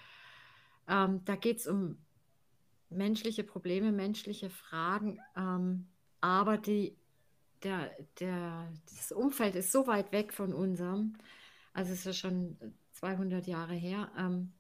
Ähm, 0.88 1.22
da 1.26 1.36
geht 1.36 1.58
es 1.58 1.66
um 1.66 1.98
menschliche 2.88 3.44
Probleme, 3.44 3.92
menschliche 3.92 4.48
Fragen. 4.48 5.20
Ähm, 5.36 5.86
aber 6.22 6.56
die, 6.56 6.96
der, 7.62 7.90
der, 8.20 8.72
das 8.86 9.12
Umfeld 9.12 9.54
ist 9.54 9.70
so 9.70 9.86
weit 9.86 10.12
weg 10.12 10.32
von 10.32 10.54
unserem, 10.54 11.12
also 11.74 11.92
es 11.92 11.98
ist 11.98 12.06
ja 12.06 12.14
schon 12.14 12.56
200 12.92 13.46
Jahre 13.46 13.74
her, 13.74 14.10
ähm, 14.16 14.54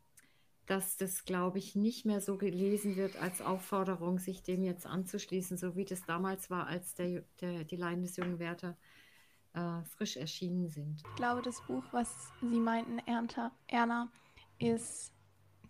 dass 0.66 0.96
das, 0.96 1.24
glaube 1.24 1.58
ich, 1.58 1.74
nicht 1.76 2.06
mehr 2.06 2.20
so 2.20 2.38
gelesen 2.38 2.96
wird 2.96 3.16
als 3.20 3.42
Aufforderung, 3.42 4.18
sich 4.18 4.42
dem 4.42 4.62
jetzt 4.62 4.86
anzuschließen, 4.86 5.56
so 5.56 5.76
wie 5.76 5.84
das 5.84 6.04
damals 6.04 6.50
war, 6.50 6.66
als 6.66 6.94
der, 6.94 7.24
der, 7.40 7.64
die 7.64 7.76
Leiden 7.76 8.02
des 8.02 8.16
jungen 8.16 8.38
Werther 8.38 8.76
äh, 9.54 9.82
frisch 9.84 10.16
erschienen 10.16 10.68
sind. 10.68 11.02
Ich 11.06 11.16
glaube, 11.16 11.42
das 11.42 11.60
Buch, 11.66 11.84
was 11.92 12.32
Sie 12.40 12.60
meinten, 12.60 12.98
Ernter, 13.06 13.52
Erna, 13.66 14.10
ist 14.58 15.12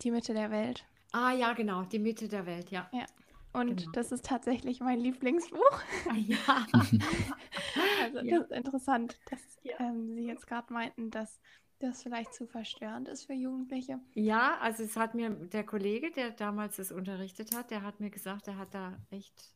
Die 0.01 0.11
Mitte 0.11 0.33
der 0.33 0.51
Welt. 0.51 0.85
Ah 1.11 1.31
ja, 1.31 1.53
genau, 1.53 1.83
Die 1.83 1.99
Mitte 1.99 2.27
der 2.27 2.45
Welt, 2.45 2.71
ja. 2.71 2.89
Ja. 2.91 3.05
Und 3.53 3.77
genau. 3.77 3.91
das 3.93 4.11
ist 4.11 4.25
tatsächlich 4.25 4.81
mein 4.81 4.99
Lieblingsbuch. 4.99 5.81
Ah, 6.09 6.15
ja. 6.15 6.67
also 8.03 8.19
ja. 8.19 8.39
das 8.39 8.49
ist 8.49 8.51
interessant, 8.51 9.17
dass 9.29 9.39
ja. 9.63 9.79
ähm, 9.79 10.13
Sie 10.13 10.25
jetzt 10.25 10.45
gerade 10.45 10.73
meinten, 10.73 11.11
dass 11.11 11.39
das 11.85 12.03
vielleicht 12.03 12.33
zu 12.33 12.47
verstörend 12.47 13.07
ist 13.07 13.25
für 13.25 13.33
Jugendliche. 13.33 13.99
Ja, 14.13 14.57
also 14.59 14.83
es 14.83 14.95
hat 14.95 15.15
mir 15.15 15.29
der 15.29 15.63
Kollege, 15.63 16.11
der 16.11 16.31
damals 16.31 16.77
das 16.77 16.91
unterrichtet 16.91 17.55
hat, 17.55 17.71
der 17.71 17.81
hat 17.81 17.99
mir 17.99 18.09
gesagt, 18.09 18.47
er 18.47 18.57
hat 18.57 18.73
da 18.73 18.97
echt 19.09 19.53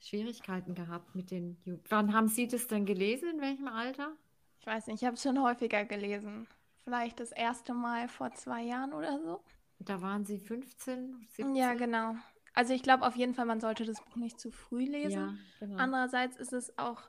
Schwierigkeiten 0.00 0.74
gehabt 0.74 1.14
mit 1.14 1.30
den 1.30 1.56
Jugendlichen. 1.64 1.90
Wann 1.90 2.12
haben 2.12 2.28
Sie 2.28 2.46
das 2.46 2.66
denn 2.66 2.84
gelesen? 2.86 3.30
In 3.30 3.40
welchem 3.40 3.68
Alter? 3.68 4.12
Ich 4.60 4.66
weiß 4.66 4.86
nicht, 4.86 5.02
ich 5.02 5.06
habe 5.06 5.16
es 5.16 5.22
schon 5.22 5.42
häufiger 5.42 5.84
gelesen. 5.84 6.46
Vielleicht 6.84 7.20
das 7.20 7.32
erste 7.32 7.74
Mal 7.74 8.08
vor 8.08 8.32
zwei 8.32 8.62
Jahren 8.62 8.92
oder 8.92 9.18
so. 9.20 9.42
Da 9.78 10.00
waren 10.02 10.24
Sie 10.24 10.38
15, 10.38 11.26
17? 11.30 11.54
Ja, 11.54 11.74
genau. 11.74 12.14
Also 12.52 12.72
ich 12.72 12.82
glaube 12.82 13.06
auf 13.06 13.16
jeden 13.16 13.34
Fall, 13.34 13.46
man 13.46 13.60
sollte 13.60 13.84
das 13.84 14.02
Buch 14.04 14.16
nicht 14.16 14.38
zu 14.38 14.50
früh 14.50 14.84
lesen. 14.84 15.10
Ja, 15.10 15.34
genau. 15.58 15.76
Andererseits 15.78 16.36
ist 16.36 16.52
es 16.52 16.78
auch 16.78 17.02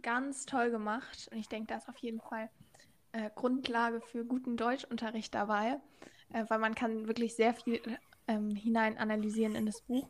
ganz 0.00 0.46
toll 0.46 0.70
gemacht 0.70 1.28
und 1.32 1.38
ich 1.38 1.48
denke, 1.48 1.68
da 1.68 1.76
ist 1.76 1.88
auf 1.88 1.98
jeden 1.98 2.20
Fall 2.20 2.50
äh, 3.12 3.30
Grundlage 3.34 4.00
für 4.00 4.24
guten 4.24 4.56
Deutschunterricht 4.56 5.34
dabei, 5.34 5.80
äh, 6.32 6.44
weil 6.48 6.58
man 6.58 6.74
kann 6.74 7.06
wirklich 7.06 7.34
sehr 7.34 7.54
viel 7.54 7.80
ähm, 8.26 8.50
hinein 8.54 8.98
analysieren 8.98 9.54
in 9.54 9.66
das 9.66 9.82
Buch. 9.82 10.08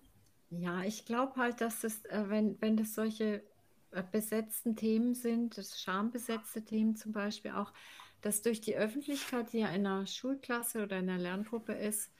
Ja, 0.51 0.83
ich 0.83 1.05
glaube 1.07 1.37
halt, 1.37 1.61
dass 1.61 1.83
es, 1.85 2.05
äh, 2.07 2.25
wenn, 2.29 2.61
wenn 2.61 2.77
das 2.77 2.95
solche 2.95 3.43
äh, 3.91 4.03
besetzten 4.11 4.77
Themen 4.77 5.15
sind, 5.15 5.57
das 5.57 5.81
schambesetzte 5.81 6.65
Themen 6.65 6.97
zum 6.97 7.13
Beispiel 7.13 7.53
auch, 7.53 7.73
dass 8.21 8.43
durch 8.43 8.61
die 8.61 8.77
Öffentlichkeit, 8.77 9.53
die 9.53 9.61
ja 9.61 9.69
in 9.69 9.87
einer 9.87 10.07
Schulklasse 10.07 10.85
oder 10.85 10.99
in 10.99 11.09
einer 11.09 11.21
Lerngruppe 11.21 11.73
ist, 11.73 12.13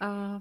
äh, 0.00 0.38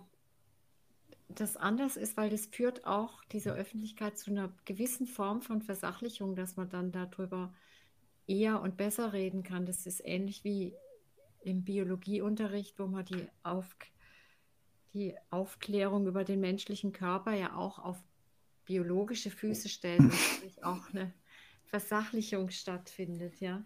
das 1.30 1.58
anders 1.58 1.98
ist, 1.98 2.18
weil 2.18 2.30
das 2.30 2.46
führt 2.46 2.86
auch 2.86 3.24
diese 3.26 3.54
Öffentlichkeit 3.54 4.18
zu 4.18 4.32
einer 4.32 4.54
gewissen 4.66 5.08
Form 5.08 5.42
von 5.42 5.62
Versachlichung, 5.62 6.36
dass 6.36 6.56
man 6.56 6.70
dann 6.70 6.92
darüber 6.92 7.54
eher 8.28 8.62
und 8.62 8.78
besser 8.78 9.14
reden 9.14 9.44
kann. 9.44 9.66
Das 9.66 9.86
ist 9.86 10.02
ähnlich 10.04 10.44
wie 10.44 10.76
im 11.42 11.64
Biologieunterricht, 11.64 12.80
wo 12.80 12.88
man 12.88 13.06
die, 13.06 13.28
auf, 13.44 13.76
die 14.94 15.16
Aufklärung 15.30 16.08
über 16.08 16.24
den 16.24 16.40
menschlichen 16.40 16.94
Körper 16.94 17.34
ja 17.34 17.56
auch 17.56 17.80
auf 17.80 17.98
biologische 18.66 19.30
Füße 19.30 19.70
stellt 19.70 20.00
und 20.44 20.64
auch 20.64 20.90
eine 20.90 21.14
Versachlichung 21.66 22.50
stattfindet, 22.50 23.40
ja. 23.40 23.64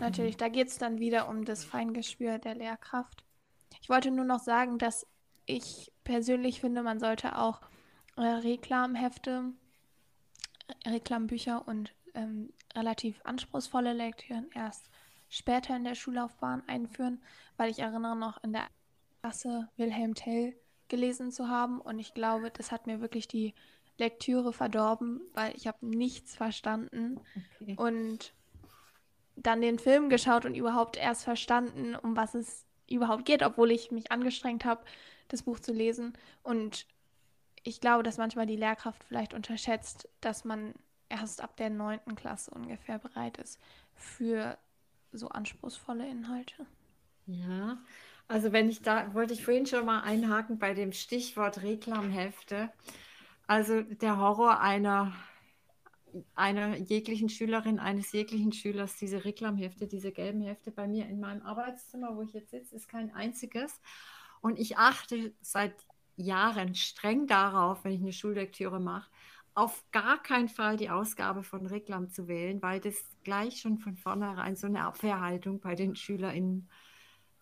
Natürlich, 0.00 0.36
da 0.36 0.48
geht 0.48 0.68
es 0.68 0.78
dann 0.78 0.98
wieder 0.98 1.28
um 1.28 1.44
das 1.44 1.64
Feingespür 1.64 2.38
der 2.38 2.56
Lehrkraft. 2.56 3.24
Ich 3.80 3.88
wollte 3.88 4.10
nur 4.10 4.24
noch 4.24 4.40
sagen, 4.40 4.78
dass 4.78 5.06
ich 5.46 5.92
persönlich 6.02 6.60
finde, 6.60 6.82
man 6.82 6.98
sollte 6.98 7.38
auch 7.38 7.60
äh, 8.16 8.22
Reklamhefte, 8.22 9.52
Reklambücher 10.84 11.66
und 11.68 11.94
ähm, 12.14 12.52
relativ 12.76 13.20
anspruchsvolle 13.24 13.92
Lektüren 13.92 14.48
erst 14.54 14.90
später 15.28 15.74
in 15.76 15.84
der 15.84 15.94
Schullaufbahn 15.94 16.62
einführen, 16.68 17.22
weil 17.56 17.70
ich 17.70 17.80
erinnere 17.80 18.16
noch 18.16 18.42
in 18.44 18.52
der 18.52 18.66
Klasse 19.20 19.68
Wilhelm 19.76 20.14
Tell 20.14 20.54
gelesen 20.88 21.32
zu 21.32 21.48
haben 21.48 21.80
und 21.80 21.98
ich 21.98 22.14
glaube, 22.14 22.50
das 22.50 22.70
hat 22.70 22.86
mir 22.86 23.00
wirklich 23.00 23.26
die 23.26 23.54
Lektüre 23.98 24.52
verdorben, 24.52 25.20
weil 25.34 25.54
ich 25.56 25.66
habe 25.66 25.84
nichts 25.84 26.36
verstanden 26.36 27.18
okay. 27.60 27.74
und 27.76 28.34
dann 29.36 29.60
den 29.60 29.78
Film 29.78 30.08
geschaut 30.08 30.44
und 30.44 30.54
überhaupt 30.54 30.96
erst 30.96 31.24
verstanden, 31.24 31.94
um 31.94 32.16
was 32.16 32.34
es 32.34 32.66
überhaupt 32.88 33.24
geht, 33.24 33.42
obwohl 33.42 33.70
ich 33.70 33.90
mich 33.90 34.10
angestrengt 34.12 34.64
habe, 34.64 34.84
das 35.28 35.42
Buch 35.42 35.60
zu 35.60 35.72
lesen. 35.72 36.16
Und 36.42 36.86
ich 37.62 37.80
glaube, 37.80 38.02
dass 38.02 38.16
manchmal 38.16 38.46
die 38.46 38.56
Lehrkraft 38.56 39.04
vielleicht 39.04 39.34
unterschätzt, 39.34 40.08
dass 40.20 40.44
man 40.44 40.74
erst 41.08 41.42
ab 41.42 41.56
der 41.56 41.70
neunten 41.70 42.14
Klasse 42.14 42.50
ungefähr 42.52 42.98
bereit 42.98 43.38
ist 43.38 43.58
für 43.94 44.58
so 45.12 45.28
anspruchsvolle 45.28 46.08
Inhalte. 46.08 46.66
Ja, 47.26 47.78
also 48.28 48.52
wenn 48.52 48.68
ich 48.68 48.82
da, 48.82 49.14
wollte 49.14 49.34
ich 49.34 49.44
vorhin 49.44 49.66
schon 49.66 49.86
mal 49.86 50.00
einhaken 50.00 50.58
bei 50.58 50.74
dem 50.74 50.92
Stichwort 50.92 51.62
Reklamhefte. 51.62 52.70
Also 53.46 53.82
der 53.82 54.18
Horror 54.18 54.60
einer, 54.60 55.12
einer 56.34 56.76
jeglichen 56.76 57.28
Schülerin, 57.28 57.78
eines 57.78 58.12
jeglichen 58.12 58.52
Schülers, 58.52 58.96
diese 58.96 59.24
Reklamhefte, 59.24 59.86
diese 59.86 60.10
gelben 60.12 60.40
Hefte 60.42 60.72
bei 60.72 60.88
mir 60.88 61.06
in 61.06 61.20
meinem 61.20 61.42
Arbeitszimmer, 61.42 62.16
wo 62.16 62.22
ich 62.22 62.32
jetzt 62.32 62.50
sitze, 62.50 62.74
ist 62.74 62.88
kein 62.88 63.14
einziges. 63.14 63.80
Und 64.40 64.58
ich 64.58 64.76
achte 64.76 65.32
seit 65.40 65.74
Jahren 66.16 66.74
streng 66.74 67.26
darauf, 67.26 67.84
wenn 67.84 67.92
ich 67.92 68.00
eine 68.00 68.12
Schullektüre 68.12 68.80
mache, 68.80 69.10
auf 69.56 69.82
gar 69.90 70.22
keinen 70.22 70.50
Fall 70.50 70.76
die 70.76 70.90
Ausgabe 70.90 71.42
von 71.42 71.64
Reklam 71.64 72.10
zu 72.10 72.28
wählen, 72.28 72.60
weil 72.60 72.78
das 72.78 72.94
gleich 73.24 73.58
schon 73.58 73.78
von 73.78 73.96
vornherein 73.96 74.54
so 74.54 74.66
eine 74.66 74.82
Abwehrhaltung 74.82 75.60
bei 75.60 75.74
den 75.74 75.96
SchülerInnen 75.96 76.68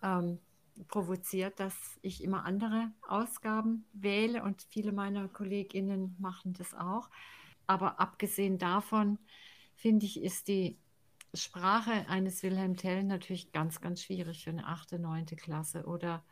ähm, 0.00 0.38
provoziert, 0.87 1.59
dass 1.59 1.74
ich 2.03 2.22
immer 2.22 2.44
andere 2.44 2.92
Ausgaben 3.03 3.85
wähle 3.92 4.44
und 4.44 4.62
viele 4.62 4.92
meiner 4.92 5.27
KollegInnen 5.29 6.14
machen 6.20 6.53
das 6.53 6.72
auch. 6.72 7.11
Aber 7.66 7.98
abgesehen 7.98 8.59
davon, 8.59 9.18
finde 9.74 10.07
ich, 10.07 10.22
ist 10.22 10.46
die 10.46 10.79
Sprache 11.35 12.09
eines 12.09 12.44
Wilhelm 12.44 12.77
Tell 12.77 13.03
natürlich 13.03 13.50
ganz, 13.50 13.81
ganz 13.81 14.03
schwierig 14.03 14.44
für 14.44 14.50
eine 14.50 14.68
achte, 14.68 15.00
neunte 15.00 15.35
Klasse 15.35 15.85
oder 15.87 16.24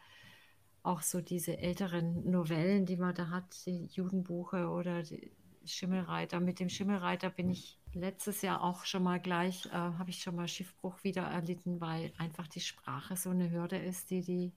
auch 0.85 1.03
so 1.03 1.21
diese 1.21 1.59
älteren 1.59 2.31
Novellen, 2.31 2.87
die 2.87 2.97
man 2.97 3.17
da 3.17 3.31
hat, 3.31 3.67
die 3.67 3.87
Judenbuche 3.87 4.69
oder 4.69 5.03
die 5.03 5.33
Schimmelreiter. 5.67 6.41
Mit 6.41 6.61
dem 6.61 6.69
Schimmelreiter 6.69 7.31
bin 7.31 7.51
ich 7.51 7.79
letztes 7.95 8.43
Jahr 8.43 8.63
auch 8.63 8.85
schon 8.85 9.03
mal 9.03 9.21
gleich, 9.21 9.67
äh, 9.67 9.71
habe 9.71 10.11
ich 10.11 10.23
schon 10.23 10.37
mal 10.37 10.49
Schiffbruch 10.49 11.03
wieder 11.05 11.23
erlitten, 11.23 11.81
weil 11.81 12.13
einfach 12.19 12.47
die 12.49 12.61
Sprache 12.61 13.17
so 13.17 13.31
eine 13.31 13.51
Hürde 13.51 13.77
ist, 13.77 14.11
die 14.11 14.23
die 14.23 14.53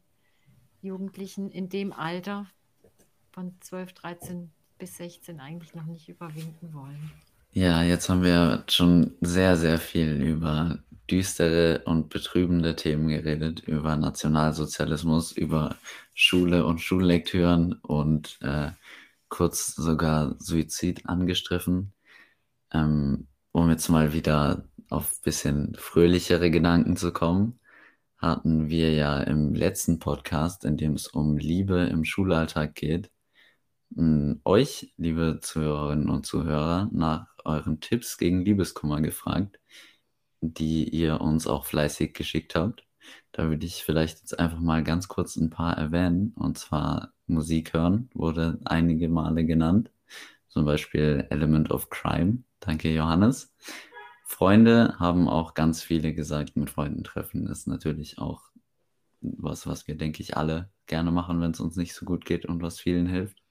Jugendlichen 0.81 1.49
in 1.49 1.69
dem 1.69 1.91
Alter 1.93 2.47
von 3.31 3.55
12, 3.59 3.93
13 3.93 4.51
bis 4.77 4.97
16 4.97 5.39
eigentlich 5.39 5.73
noch 5.75 5.85
nicht 5.85 6.09
überwinden 6.09 6.73
wollen. 6.73 7.11
Ja, 7.51 7.83
jetzt 7.83 8.09
haben 8.09 8.23
wir 8.23 8.65
schon 8.69 9.13
sehr, 9.21 9.55
sehr 9.55 9.79
viel 9.79 10.21
über 10.21 10.79
düstere 11.09 11.81
und 11.85 12.09
betrübende 12.09 12.75
Themen 12.75 13.07
geredet, 13.07 13.61
über 13.61 13.95
Nationalsozialismus, 13.95 15.31
über 15.31 15.77
Schule 16.13 16.65
und 16.65 16.81
Schullektüren 16.81 17.73
und 17.73 18.37
äh, 18.41 18.71
kurz 19.36 19.76
sogar 19.76 20.36
Suizid 20.39 21.08
angestriffen. 21.08 21.93
Ähm, 22.74 23.28
um 23.52 23.69
jetzt 23.69 23.89
mal 23.89 24.13
wieder 24.13 24.67
auf 24.89 25.21
bisschen 25.21 25.76
fröhlichere 25.78 26.52
Gedanken 26.52 26.98
zu 26.98 27.12
kommen, 27.13 27.60
hatten 28.17 28.69
wir 28.69 28.93
ja 28.93 29.21
im 29.21 29.54
letzten 29.54 30.00
Podcast, 30.00 30.65
in 30.65 30.78
dem 30.78 30.93
es 30.93 31.08
um 31.08 31.38
Liebe 31.38 31.82
im 31.84 32.06
Schulalltag 32.06 32.76
geht, 32.76 33.12
euch, 34.43 34.93
liebe 34.98 35.39
Zuhörerinnen 35.41 36.10
und 36.10 36.26
Zuhörer, 36.26 36.89
nach 36.91 37.28
euren 37.45 37.80
Tipps 37.80 38.17
gegen 38.17 38.43
Liebeskummer 38.43 39.02
gefragt 39.02 39.60
die 40.54 40.89
ihr 40.89 41.21
uns 41.21 41.48
auch 41.48 41.65
fleißig 41.65 42.13
geschickt 42.13 42.56
habt. 42.56 42.86
Da 43.32 43.50
würde 43.50 43.65
ich 43.65 43.84
vielleicht 43.84 44.19
jetzt 44.19 44.39
einfach 44.39 44.60
mal 44.60 44.84
ganz 44.84 45.08
kurz 45.08 45.36
ein 45.36 45.50
paar 45.50 45.78
erwähnen. 45.78 46.34
Und 46.36 46.58
zwar 46.58 47.13
Musik 47.27 47.73
hören 47.73 48.09
wurde 48.13 48.59
einige 48.65 49.09
Male 49.09 49.45
genannt. 49.45 49.91
Zum 50.49 50.65
Beispiel 50.65 51.27
Element 51.29 51.71
of 51.71 51.89
Crime. 51.89 52.43
Danke, 52.59 52.93
Johannes. 52.93 53.53
Freunde 54.23 54.95
haben 54.99 55.27
auch 55.27 55.53
ganz 55.53 55.83
viele 55.83 56.13
gesagt, 56.13 56.55
mit 56.55 56.69
Freunden 56.69 57.03
treffen 57.03 57.47
ist 57.47 57.67
natürlich 57.67 58.17
auch 58.17 58.43
was, 59.21 59.67
was 59.67 59.88
wir, 59.88 59.95
denke 59.97 60.21
ich, 60.21 60.38
alle 60.38 60.69
gerne 60.88 61.11
machen, 61.11 61.41
wenn 61.41 61.51
es 61.51 61.59
uns 61.59 61.75
nicht 61.75 61.93
so 61.93 62.05
gut 62.05 62.25
geht 62.25 62.45
und 62.45 62.61
was 62.61 62.79
vielen 62.79 63.07
hilft. 63.07 63.41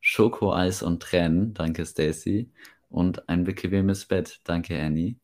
Schokoeis 0.00 0.82
und 0.82 1.02
Tränen, 1.02 1.54
danke 1.54 1.84
Stacy. 1.84 2.50
Und 2.88 3.28
ein 3.28 3.44
bequemes 3.44 4.06
Bett, 4.06 4.40
danke 4.44 4.80
Annie. 4.80 5.16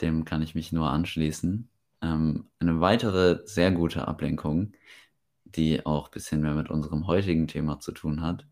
Dem 0.00 0.24
kann 0.24 0.42
ich 0.42 0.54
mich 0.54 0.72
nur 0.72 0.90
anschließen. 0.90 1.68
Ähm, 2.02 2.46
eine 2.58 2.80
weitere 2.80 3.40
sehr 3.46 3.70
gute 3.70 4.08
Ablenkung, 4.08 4.72
die 5.56 5.84
auch 5.86 6.08
ein 6.08 6.12
bisschen 6.12 6.40
mehr 6.40 6.54
mit 6.54 6.70
unserem 6.70 7.06
heutigen 7.06 7.46
Thema 7.46 7.80
zu 7.80 7.92
tun 7.92 8.22
hat, 8.22 8.46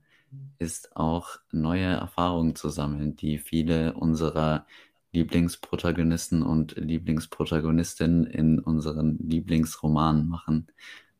ist 0.59 0.97
auch 0.97 1.39
neue 1.53 1.87
Erfahrungen 1.87 2.55
zu 2.55 2.69
sammeln, 2.69 3.17
die 3.17 3.39
viele 3.39 3.95
unserer 3.95 4.67
Lieblingsprotagonisten 5.13 6.43
und 6.43 6.77
Lieblingsprotagonistinnen 6.77 8.27
in 8.27 8.59
unseren 8.59 9.19
Lieblingsromanen 9.19 10.29
machen. 10.29 10.67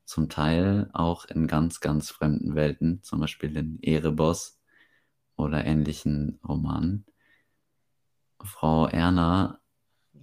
Zum 0.05 0.29
Teil 0.29 0.91
auch 0.93 1.25
in 1.27 1.47
ganz, 1.47 1.81
ganz 1.81 2.11
fremden 2.11 2.55
Welten, 2.55 3.03
zum 3.03 3.21
Beispiel 3.21 3.57
in 3.57 3.79
Erebos 3.83 4.59
oder 5.37 5.65
ähnlichen 5.65 6.39
Romanen. 6.47 7.05
Frau 8.43 8.87
Erna, 8.87 9.61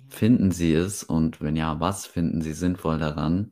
finden 0.08 0.52
Sie 0.52 0.74
es 0.74 1.04
und 1.04 1.41
wenn 1.41 1.56
ja, 1.56 1.80
was 1.80 2.06
finden 2.06 2.41
Sie 2.41 2.54
sinnvoll 2.54 3.00
daran, 3.00 3.52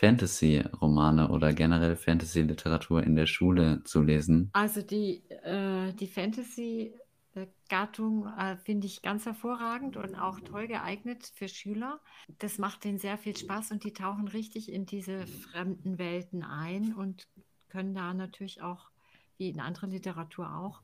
Fantasy-Romane 0.00 1.28
oder 1.28 1.52
generell 1.52 1.94
Fantasy-Literatur 1.94 3.02
in 3.02 3.16
der 3.16 3.26
Schule 3.26 3.84
zu 3.84 4.00
lesen? 4.00 4.48
Also 4.54 4.80
die, 4.80 5.22
äh, 5.44 5.92
die 5.92 6.06
Fantasy-Gattung 6.06 8.26
äh, 8.26 8.56
finde 8.56 8.86
ich 8.86 9.02
ganz 9.02 9.26
hervorragend 9.26 9.98
und 9.98 10.14
auch 10.14 10.40
toll 10.40 10.68
geeignet 10.68 11.30
für 11.34 11.48
Schüler. 11.48 12.00
Das 12.38 12.56
macht 12.56 12.84
denen 12.84 12.98
sehr 12.98 13.18
viel 13.18 13.36
Spaß 13.36 13.72
und 13.72 13.84
die 13.84 13.92
tauchen 13.92 14.28
richtig 14.28 14.72
in 14.72 14.86
diese 14.86 15.26
fremden 15.26 15.98
Welten 15.98 16.44
ein 16.44 16.94
und 16.94 17.28
können 17.68 17.94
da 17.94 18.14
natürlich 18.14 18.62
auch, 18.62 18.88
wie 19.36 19.50
in 19.50 19.60
anderer 19.60 19.88
Literatur 19.88 20.56
auch, 20.56 20.80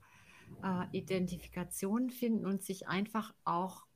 äh, 0.62 0.94
Identifikation 0.94 2.10
finden 2.10 2.44
und 2.44 2.62
sich 2.62 2.86
einfach 2.86 3.32
auch 3.46 3.86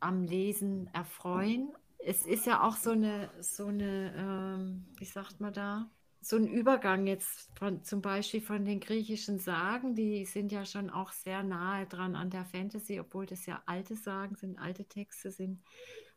am 0.00 0.24
Lesen 0.24 0.88
erfreuen 0.94 1.74
es 2.06 2.26
ist 2.26 2.46
ja 2.46 2.62
auch 2.62 2.76
so 2.76 2.90
eine, 2.90 3.30
so 3.40 3.66
eine, 3.66 4.14
ähm, 4.16 4.84
wie 4.98 5.04
sagt 5.04 5.40
man 5.40 5.52
da, 5.52 5.90
so 6.20 6.36
ein 6.36 6.46
Übergang 6.46 7.06
jetzt 7.06 7.50
von 7.58 7.82
zum 7.82 8.00
Beispiel 8.00 8.40
von 8.40 8.64
den 8.64 8.80
griechischen 8.80 9.38
Sagen, 9.38 9.94
die 9.94 10.24
sind 10.24 10.52
ja 10.52 10.64
schon 10.64 10.88
auch 10.88 11.12
sehr 11.12 11.42
nahe 11.42 11.86
dran 11.86 12.16
an 12.16 12.30
der 12.30 12.46
Fantasy, 12.46 12.98
obwohl 12.98 13.26
das 13.26 13.44
ja 13.46 13.62
alte 13.66 13.94
Sagen 13.94 14.34
sind, 14.34 14.58
alte 14.58 14.84
Texte 14.86 15.30
sind. 15.30 15.62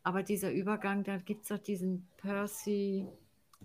Aber 0.02 0.22
dieser 0.22 0.50
Übergang, 0.50 1.04
da 1.04 1.18
gibt 1.18 1.44
es 1.44 1.52
auch 1.52 1.58
diesen 1.58 2.08
Percy 2.16 3.06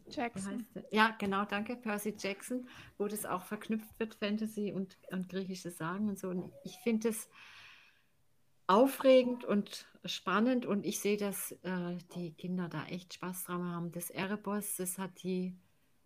Jackson. 0.10 0.66
Ja, 0.92 1.16
genau, 1.18 1.46
danke, 1.46 1.78
Percy 1.78 2.14
Jackson, 2.18 2.68
wo 2.98 3.08
das 3.08 3.26
auch 3.26 3.44
verknüpft 3.44 3.98
wird, 4.00 4.16
Fantasy 4.16 4.74
und, 4.74 4.98
und 5.12 5.30
griechische 5.30 5.72
Sagen 5.72 6.10
und 6.10 6.20
so. 6.20 6.30
Und 6.30 6.52
ich 6.66 6.78
finde 6.84 7.10
es 7.10 7.30
aufregend 8.68 9.44
und 9.44 9.86
spannend 10.06 10.66
und 10.66 10.86
ich 10.86 11.00
sehe, 11.00 11.18
dass 11.18 11.52
äh, 11.64 11.98
die 12.16 12.34
Kinder 12.34 12.70
da 12.70 12.86
echt 12.86 13.14
Spaß 13.14 13.46
dran 13.46 13.64
haben. 13.72 13.92
Das 13.92 14.10
Erebos, 14.10 14.76
das 14.78 14.98
hat 14.98 15.24
die, 15.24 15.56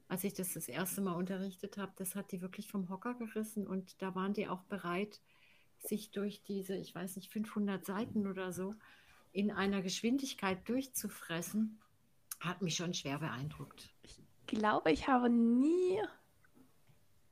als 0.08 0.24
ich 0.24 0.34
das 0.34 0.54
das 0.54 0.68
erste 0.68 1.02
Mal 1.02 1.14
unterrichtet 1.14 1.78
habe, 1.78 1.94
das 1.96 2.16
hat 2.16 2.32
die 2.32 2.42
wirklich 2.42 2.68
vom 2.68 2.90
Hocker 2.90 3.16
gerissen 3.16 3.68
und 3.68 4.02
da 4.02 4.16
waren 4.16 4.34
die 4.34 4.48
auch 4.48 4.64
bereit, 4.64 5.22
sich 5.80 6.12
durch 6.12 6.42
diese, 6.44 6.76
ich 6.76 6.94
weiß 6.94 7.16
nicht, 7.16 7.32
500 7.32 7.86
Seiten 7.86 8.28
oder 8.28 8.52
so 8.52 8.74
in 9.32 9.52
einer 9.52 9.82
Geschwindigkeit 9.82 10.68
durchzufressen, 10.68 11.80
hat 12.40 12.62
mich 12.62 12.76
schon 12.76 12.94
schwer 12.94 13.20
beeindruckt. 13.20 13.94
Ich 14.04 14.20
glaube, 14.48 14.92
ich 14.92 15.08
habe 15.08 15.30
nie, 15.30 16.00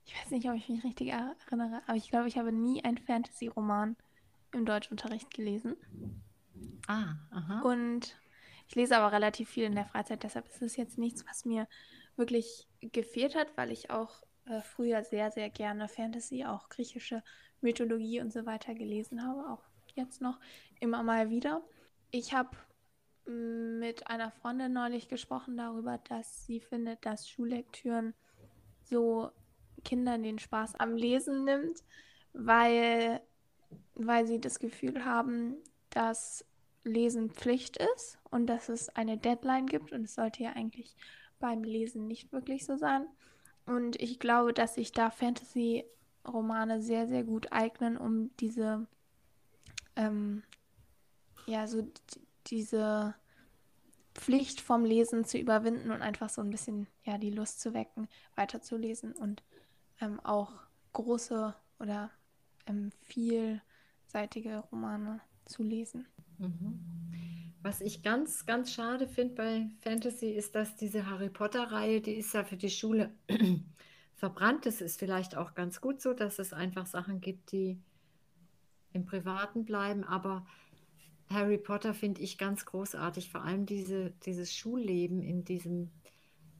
ich 0.05 0.15
weiß 0.15 0.31
nicht, 0.31 0.47
ob 0.47 0.55
ich 0.55 0.69
mich 0.69 0.83
richtig 0.83 1.09
erinnere, 1.09 1.81
aber 1.87 1.97
ich 1.97 2.09
glaube, 2.09 2.27
ich 2.27 2.37
habe 2.37 2.51
nie 2.51 2.83
einen 2.83 2.97
Fantasy-Roman 2.97 3.95
im 4.53 4.65
Deutschunterricht 4.65 5.33
gelesen. 5.33 5.75
Ah, 6.87 7.15
aha. 7.31 7.61
Und 7.61 8.15
ich 8.67 8.75
lese 8.75 8.97
aber 8.97 9.11
relativ 9.11 9.49
viel 9.49 9.65
in 9.65 9.75
der 9.75 9.85
Freizeit, 9.85 10.23
deshalb 10.23 10.47
ist 10.47 10.61
es 10.61 10.75
jetzt 10.75 10.97
nichts, 10.97 11.25
was 11.27 11.45
mir 11.45 11.67
wirklich 12.15 12.67
gefehlt 12.79 13.35
hat, 13.35 13.55
weil 13.57 13.71
ich 13.71 13.89
auch 13.89 14.23
äh, 14.45 14.61
früher 14.61 15.03
sehr, 15.03 15.31
sehr 15.31 15.49
gerne 15.49 15.87
Fantasy, 15.87 16.45
auch 16.45 16.69
griechische 16.69 17.23
Mythologie 17.61 18.21
und 18.21 18.31
so 18.31 18.45
weiter 18.45 18.73
gelesen 18.73 19.23
habe, 19.23 19.49
auch 19.49 19.63
jetzt 19.95 20.21
noch 20.21 20.39
immer 20.79 21.03
mal 21.03 21.29
wieder. 21.29 21.63
Ich 22.11 22.33
habe 22.33 22.55
mm, 23.27 23.79
mit 23.79 24.07
einer 24.07 24.31
Freundin 24.31 24.73
neulich 24.73 25.07
gesprochen 25.07 25.57
darüber, 25.57 25.97
dass 26.09 26.45
sie 26.45 26.59
findet, 26.59 27.05
dass 27.05 27.29
Schullektüren 27.29 28.13
so 28.83 29.31
Kindern 29.83 30.23
den 30.23 30.39
Spaß 30.39 30.75
am 30.75 30.95
Lesen 30.95 31.43
nimmt, 31.43 31.83
weil 32.33 33.21
weil 33.95 34.27
sie 34.27 34.39
das 34.39 34.59
Gefühl 34.59 35.05
haben, 35.05 35.55
dass 35.89 36.45
Lesen 36.83 37.31
Pflicht 37.31 37.77
ist 37.95 38.19
und 38.29 38.47
dass 38.47 38.69
es 38.69 38.89
eine 38.89 39.17
Deadline 39.17 39.65
gibt 39.65 39.91
und 39.91 40.03
es 40.03 40.15
sollte 40.15 40.43
ja 40.43 40.51
eigentlich 40.53 40.95
beim 41.39 41.63
Lesen 41.63 42.07
nicht 42.07 42.31
wirklich 42.31 42.65
so 42.65 42.77
sein. 42.77 43.07
Und 43.65 43.99
ich 44.01 44.19
glaube, 44.19 44.53
dass 44.53 44.75
sich 44.75 44.91
da 44.91 45.09
Fantasy-Romane 45.09 46.81
sehr, 46.81 47.07
sehr 47.07 47.23
gut 47.23 47.51
eignen, 47.51 47.97
um 47.97 48.29
diese, 48.37 48.87
ähm, 49.95 50.43
ja, 51.47 51.67
so 51.67 51.87
diese 52.47 53.15
Pflicht 54.13 54.61
vom 54.61 54.85
Lesen 54.85 55.25
zu 55.25 55.37
überwinden 55.37 55.91
und 55.91 56.01
einfach 56.01 56.29
so 56.29 56.41
ein 56.41 56.51
bisschen, 56.51 56.87
ja, 57.03 57.17
die 57.17 57.31
Lust 57.31 57.59
zu 57.59 57.73
wecken, 57.73 58.07
weiterzulesen 58.35 59.13
und 59.13 59.43
ähm, 59.99 60.19
auch 60.19 60.51
große 60.93 61.55
oder 61.79 62.11
ähm, 62.67 62.91
vielseitige 64.15 64.63
Romane 64.71 65.19
zu 65.45 65.61
lesen. 65.61 66.07
Mhm. 66.37 66.79
Was 67.61 67.81
ich 67.81 68.01
ganz, 68.01 68.45
ganz 68.45 68.71
schade 68.71 69.07
finde 69.07 69.35
bei 69.35 69.69
Fantasy 69.81 70.29
ist, 70.31 70.55
dass 70.55 70.75
diese 70.77 71.09
Harry 71.09 71.29
Potter-Reihe, 71.29 71.99
die 71.99 72.13
ist 72.13 72.33
ja 72.33 72.43
für 72.43 72.55
die 72.55 72.69
Schule 72.69 73.11
verbrannt. 74.15 74.65
Das 74.65 74.81
ist 74.81 74.99
vielleicht 74.99 75.35
auch 75.35 75.53
ganz 75.53 75.81
gut 75.81 76.01
so, 76.01 76.13
dass 76.13 76.39
es 76.39 76.53
einfach 76.53 76.85
Sachen 76.85 77.19
gibt, 77.19 77.51
die 77.51 77.77
im 78.93 79.05
Privaten 79.05 79.65
bleiben. 79.65 80.03
Aber 80.05 80.45
Harry 81.27 81.57
Potter 81.57 81.93
finde 81.93 82.21
ich 82.21 82.37
ganz 82.37 82.65
großartig. 82.65 83.31
Vor 83.31 83.43
allem 83.43 83.65
diese, 83.65 84.11
dieses 84.25 84.55
Schulleben 84.55 85.23
in 85.23 85.43
diesem 85.43 85.91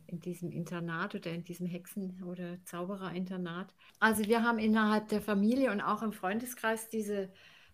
in 0.07 0.19
diesem 0.19 0.51
Internat 0.51 1.15
oder 1.15 1.31
in 1.31 1.43
diesem 1.43 1.67
Hexen- 1.67 2.23
oder 2.23 2.57
Zaubererinternat. 2.65 3.73
Also 3.99 4.25
wir 4.25 4.43
haben 4.43 4.59
innerhalb 4.59 5.09
der 5.09 5.21
Familie 5.21 5.71
und 5.71 5.81
auch 5.81 6.01
im 6.01 6.13
Freundeskreis 6.13 6.89
diese 6.89 7.29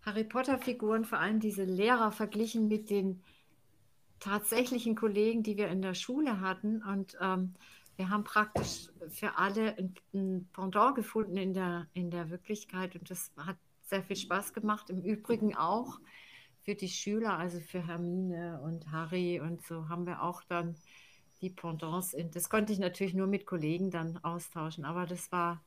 Harry 0.06 0.24
Potter-Figuren, 0.24 1.06
vor 1.06 1.20
allem 1.20 1.40
diese 1.40 1.64
Lehrer, 1.64 2.12
verglichen 2.12 2.68
mit 2.68 2.90
den 2.90 3.22
tatsächlichen 4.20 4.96
Kollegen, 4.96 5.44
die 5.44 5.58
wir 5.58 5.68
in 5.68 5.82
der 5.82 5.94
Schule 5.94 6.40
hatten. 6.42 6.82
Und 6.84 7.18
ähm, 7.22 7.54
wir 7.98 8.10
haben 8.10 8.24
praktisch 8.24 8.90
für 9.10 9.38
alle 9.38 9.78
ein, 9.78 9.94
ein, 10.14 10.50
Pendant 10.54 10.96
gefunden 10.96 11.38
in 11.38 11.54
der, 11.54 11.88
in 11.94 12.10
der 12.10 12.30
Wirklichkeit. 12.30 12.96
Und 12.96 13.10
das 13.10 13.32
hat 13.38 13.58
sehr 13.82 14.04
viel 14.04 14.16
Spaß 14.16 14.54
gemacht. 14.54 14.90
Im 14.90 15.02
Übrigen 15.02 15.56
auch 15.56 16.00
für 16.64 16.76
die 16.76 16.90
Schüler, 16.90 17.38
also 17.38 17.60
für 17.60 17.86
Hermine 17.86 18.62
und 18.62 18.92
Harry 18.92 19.40
und 19.40 19.66
so 19.66 19.90
haben 19.90 20.06
wir 20.06 20.22
auch 20.22 20.44
dann 20.44 20.76
die 21.42 21.50
Pendants. 21.50 22.16
Das 22.32 22.50
konnte 22.50 22.74
ich 22.74 22.80
natürlich 22.80 23.14
nur 23.14 23.28
mit 23.28 23.46
Kollegen 23.46 23.92
dann 23.92 24.18
austauschen, 24.24 24.86
aber 24.86 25.06
das 25.06 25.32
war 25.32 25.64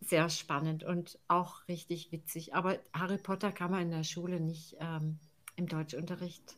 sehr 0.00 0.28
spannend 0.28 0.82
und 0.82 1.18
auch 1.28 1.66
richtig 1.68 2.10
witzig. 2.10 2.54
Aber 2.54 2.78
Harry 2.92 3.18
Potter 3.18 3.52
kann 3.52 3.70
man 3.70 3.82
in 3.82 3.90
der 3.90 4.04
Schule 4.04 4.40
nicht 4.40 4.76
ähm, 4.80 5.18
im 5.56 5.66
Deutschunterricht 5.66 6.56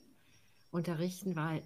unterrichten, 0.70 1.37
weil 1.37 1.62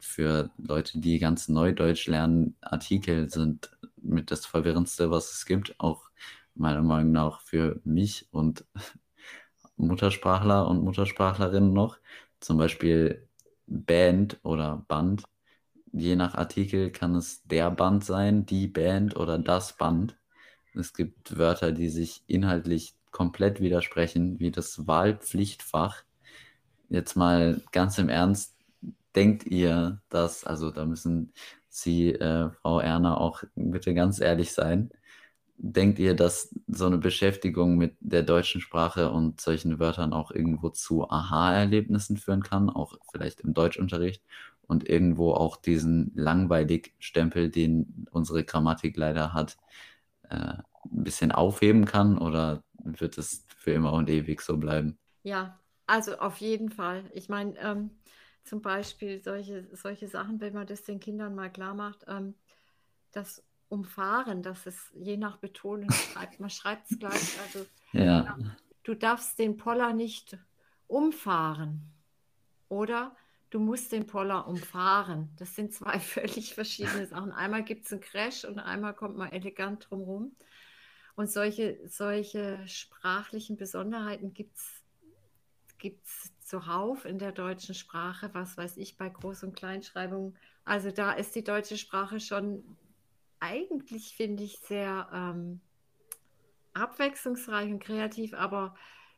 für 0.00 0.50
Leute, 0.58 0.98
die 1.00 1.18
ganz 1.18 1.48
Neudeutsch 1.48 2.06
lernen, 2.06 2.56
Artikel 2.60 3.30
sind 3.30 3.70
mit 3.96 4.30
das 4.30 4.46
Verwirrendste, 4.46 5.10
was 5.10 5.32
es 5.32 5.46
gibt, 5.46 5.78
auch 5.78 6.10
meiner 6.54 6.82
Meinung 6.82 7.12
nach 7.12 7.40
für 7.40 7.80
mich 7.84 8.28
und 8.30 8.64
Muttersprachler 9.76 10.68
und 10.68 10.84
Muttersprachlerinnen 10.84 11.72
noch. 11.72 11.98
Zum 12.40 12.58
Beispiel 12.58 13.28
Band 13.66 14.38
oder 14.42 14.84
Band. 14.88 15.24
Je 15.92 16.16
nach 16.16 16.34
Artikel 16.34 16.90
kann 16.90 17.14
es 17.14 17.42
der 17.44 17.70
Band 17.70 18.04
sein, 18.04 18.46
die 18.46 18.68
Band 18.68 19.16
oder 19.16 19.38
das 19.38 19.76
Band. 19.76 20.16
Es 20.74 20.92
gibt 20.94 21.36
Wörter, 21.36 21.72
die 21.72 21.88
sich 21.88 22.22
inhaltlich 22.26 22.94
komplett 23.10 23.60
widersprechen, 23.60 24.38
wie 24.38 24.50
das 24.50 24.86
Wahlpflichtfach. 24.86 26.04
Jetzt 26.88 27.16
mal 27.16 27.60
ganz 27.72 27.98
im 27.98 28.08
Ernst, 28.08 28.56
denkt 29.16 29.44
ihr, 29.46 30.00
dass, 30.08 30.44
also 30.44 30.70
da 30.70 30.86
müssen 30.86 31.32
Sie, 31.68 32.12
äh, 32.14 32.50
Frau 32.50 32.80
Erner, 32.80 33.20
auch 33.20 33.42
bitte 33.54 33.94
ganz 33.94 34.20
ehrlich 34.20 34.52
sein, 34.52 34.90
denkt 35.56 35.98
ihr, 35.98 36.14
dass 36.14 36.54
so 36.68 36.86
eine 36.86 36.98
Beschäftigung 36.98 37.76
mit 37.76 37.96
der 38.00 38.22
deutschen 38.22 38.60
Sprache 38.60 39.10
und 39.10 39.40
solchen 39.40 39.78
Wörtern 39.78 40.12
auch 40.12 40.30
irgendwo 40.30 40.70
zu 40.70 41.10
Aha-Erlebnissen 41.10 42.16
führen 42.16 42.42
kann, 42.42 42.70
auch 42.70 42.96
vielleicht 43.12 43.40
im 43.40 43.54
Deutschunterricht 43.54 44.22
und 44.62 44.88
irgendwo 44.88 45.32
auch 45.32 45.56
diesen 45.56 46.12
langweilig 46.14 46.94
Stempel, 46.98 47.50
den 47.50 48.06
unsere 48.10 48.44
Grammatik 48.44 48.96
leider 48.96 49.32
hat, 49.34 49.58
äh, 50.30 50.36
ein 50.36 51.04
bisschen 51.04 51.32
aufheben 51.32 51.84
kann 51.84 52.18
oder 52.18 52.62
wird 52.82 53.18
es 53.18 53.46
für 53.58 53.72
immer 53.72 53.92
und 53.92 54.08
ewig 54.08 54.40
so 54.40 54.56
bleiben? 54.56 54.98
Ja, 55.22 55.58
also 55.86 56.18
auf 56.18 56.38
jeden 56.38 56.70
Fall. 56.70 57.04
Ich 57.14 57.28
meine, 57.28 57.58
ähm, 57.58 57.90
zum 58.44 58.62
Beispiel 58.62 59.22
solche, 59.22 59.68
solche 59.76 60.08
Sachen, 60.08 60.40
wenn 60.40 60.54
man 60.54 60.66
das 60.66 60.82
den 60.82 61.00
Kindern 61.00 61.34
mal 61.34 61.50
klar 61.50 61.74
macht, 61.74 62.04
ähm, 62.08 62.34
das 63.12 63.44
Umfahren, 63.68 64.42
das 64.42 64.66
ist 64.66 64.92
je 64.94 65.16
nach 65.16 65.36
Betonung, 65.36 65.90
schreibt, 65.90 66.40
man 66.40 66.50
schreibt 66.50 66.90
es 66.90 66.98
gleich. 66.98 67.38
Also 67.40 67.66
Ja, 67.92 68.36
du 68.82 68.94
darfst 68.94 69.38
den 69.38 69.56
Poller 69.56 69.92
nicht 69.92 70.36
umfahren 70.86 71.92
oder 72.68 73.16
du 73.50 73.60
musst 73.60 73.92
den 73.92 74.06
Poller 74.06 74.46
umfahren. 74.46 75.30
Das 75.36 75.54
sind 75.54 75.72
zwei 75.72 75.98
völlig 76.00 76.54
verschiedene 76.54 77.06
Sachen. 77.06 77.32
Einmal 77.32 77.64
gibt 77.64 77.86
es 77.86 77.92
einen 77.92 78.00
Crash 78.00 78.44
und 78.44 78.58
einmal 78.58 78.94
kommt 78.94 79.16
man 79.16 79.32
elegant 79.32 79.88
drumherum. 79.88 80.34
Und 81.16 81.30
solche, 81.30 81.78
solche 81.86 82.66
sprachlichen 82.66 83.56
Besonderheiten 83.56 84.32
gibt 84.32 84.56
es 84.56 86.32
zuhauf 86.50 87.04
in 87.04 87.18
der 87.18 87.32
deutschen 87.32 87.74
Sprache, 87.74 88.30
was 88.34 88.56
weiß 88.56 88.76
ich, 88.76 88.96
bei 88.98 89.08
Groß- 89.08 89.44
und 89.44 89.56
Kleinschreibungen. 89.56 90.36
Also 90.64 90.90
da 90.90 91.12
ist 91.12 91.34
die 91.34 91.44
deutsche 91.44 91.78
Sprache 91.78 92.20
schon 92.20 92.64
eigentlich, 93.40 94.14
finde 94.16 94.42
ich, 94.44 94.58
sehr 94.58 95.08
ähm, 95.12 95.60
abwechslungsreich 96.74 97.70
und 97.70 97.80
kreativ, 97.80 98.34
aber 98.34 98.74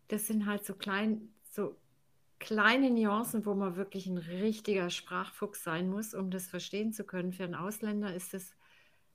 das 0.09 0.27
sind 0.27 0.47
halt 0.47 0.65
so 0.65 0.75
klein, 0.75 1.33
so 1.51 1.77
kleine 2.39 2.91
Nuancen, 2.91 3.47
wo 3.47 3.55
man 3.55 3.77
wirklich 3.77 4.07
ein 4.07 4.19
richtiger 4.19 4.91
Sprachfuchs 4.91 5.65
sein 5.65 5.89
muss, 5.89 6.15
um 6.15 6.31
das 6.31 6.47
verstehen 6.49 6.93
zu 6.93 7.05
können. 7.05 7.33
Für 7.33 7.45
einen 7.45 7.55
Ausländer 7.55 8.15
ist 8.15 8.35
es 8.35 8.55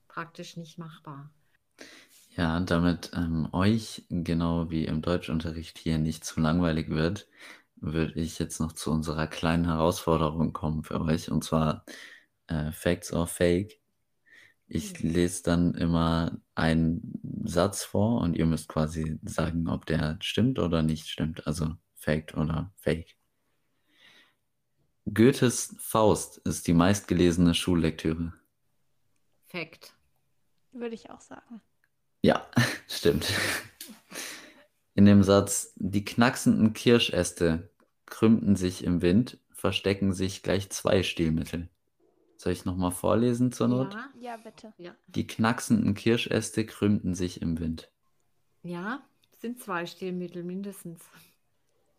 praktisch 0.07 0.57
nicht 0.57 0.77
machbar. 0.77 1.29
ja, 2.35 2.59
damit 2.61 3.11
ähm, 3.15 3.49
euch 3.51 4.05
genau 4.09 4.69
wie 4.69 4.85
im 4.85 5.01
Deutschunterricht 5.01 5.77
hier 5.77 5.97
nicht 5.97 6.23
zu 6.25 6.39
langweilig 6.39 6.89
wird, 6.89 7.27
würde 7.79 8.19
ich 8.19 8.39
jetzt 8.39 8.59
noch 8.59 8.73
zu 8.73 8.91
unserer 8.91 9.27
kleinen 9.27 9.65
Herausforderung 9.65 10.53
kommen 10.53 10.83
für 10.83 11.01
euch, 11.01 11.31
und 11.31 11.43
zwar 11.43 11.85
äh, 12.47 12.71
Facts 12.71 13.13
or 13.13 13.27
Fake. 13.27 13.79
Ich 14.67 15.01
Mhm. 15.01 15.09
lese 15.09 15.43
dann 15.43 15.73
immer 15.75 16.39
einen 16.55 17.21
Satz 17.45 17.83
vor 17.83 18.21
und 18.21 18.35
ihr 18.35 18.45
müsst 18.45 18.67
quasi 18.67 19.19
sagen, 19.23 19.69
ob 19.69 19.85
der 19.85 20.17
stimmt 20.21 20.59
oder 20.59 20.83
nicht 20.83 21.07
stimmt, 21.07 21.47
also 21.47 21.75
faked 21.95 22.35
oder 22.35 22.73
fake. 22.75 23.15
Goethes 25.13 25.75
Faust 25.79 26.39
ist 26.39 26.67
die 26.67 26.73
meistgelesene 26.73 27.53
Schullektüre. 27.53 28.33
Fact. 29.45 29.93
Würde 30.73 30.95
ich 30.95 31.09
auch 31.09 31.21
sagen. 31.21 31.61
Ja, 32.21 32.45
stimmt. 32.87 33.27
In 34.97 35.05
dem 35.05 35.21
Satz, 35.21 35.73
die 35.75 36.03
knacksenden 36.03 36.73
Kirschäste 36.73 37.69
krümmten 38.07 38.55
sich 38.55 38.83
im 38.83 39.03
Wind, 39.03 39.37
verstecken 39.51 40.11
sich 40.11 40.41
gleich 40.41 40.71
zwei 40.71 41.03
Stilmittel. 41.03 41.69
Soll 42.35 42.53
ich 42.53 42.65
nochmal 42.65 42.89
vorlesen 42.89 43.51
zur 43.51 43.67
Not? 43.67 43.93
Ja, 43.93 44.09
Ja, 44.19 44.37
bitte. 44.37 44.73
ja, 44.79 44.95
Die 45.05 45.27
knacksenden 45.27 45.93
Kirschäste 45.93 46.65
krümmten 46.65 47.13
sich 47.13 47.43
im 47.43 47.59
Wind. 47.59 47.91
ja, 48.63 49.03
sind 49.39 49.61
zwei 49.61 49.85
Stilmittel 49.85 50.43
mindestens. 50.43 50.99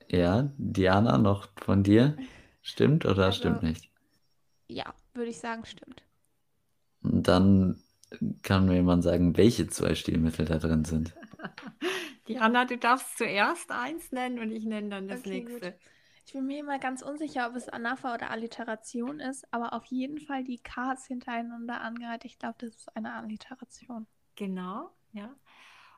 Ja, 0.08 0.50
Diana, 0.58 1.18
noch 1.18 1.46
von 1.56 1.84
dir? 1.84 2.16
Stimmt 2.62 3.04
oder 3.06 3.26
Also- 3.26 3.38
stimmt 3.38 3.62
nicht? 3.62 3.92
Ja, 4.66 4.92
würde 5.14 5.30
ich 5.30 5.38
sagen, 5.38 5.64
stimmt. 5.64 6.02
Und 7.04 7.28
dann 7.28 7.80
kann 8.42 8.66
mir 8.66 8.74
jemand 8.74 9.04
sagen, 9.04 9.36
welche 9.36 9.68
zwei 9.68 9.94
Stilmittel 9.94 10.46
da 10.46 10.58
drin 10.58 10.84
sind. 10.84 11.14
Diana, 12.28 12.64
du 12.64 12.76
darfst 12.78 13.18
zuerst 13.18 13.70
eins 13.70 14.12
nennen 14.12 14.38
und 14.38 14.50
ich 14.52 14.64
nenne 14.64 14.88
dann 14.90 15.08
das 15.08 15.20
Okay, 15.20 15.44
gut. 15.44 15.62
nächste. 15.62 15.78
Ich 16.26 16.32
bin 16.34 16.46
mir 16.46 16.60
immer 16.60 16.78
ganz 16.78 17.02
unsicher, 17.02 17.48
ob 17.48 17.56
es 17.56 17.68
Anapha 17.68 18.14
oder 18.14 18.30
Alliteration 18.30 19.18
ist, 19.20 19.46
aber 19.52 19.72
auf 19.72 19.86
jeden 19.86 20.18
Fall 20.20 20.44
die 20.44 20.62
Ks 20.62 21.06
hintereinander 21.06 21.80
angereiht. 21.80 22.24
Ich 22.26 22.38
glaube, 22.38 22.56
das 22.58 22.76
ist 22.76 22.96
eine 22.96 23.14
Alliteration. 23.14 24.06
Genau, 24.36 24.90
ja. 25.12 25.34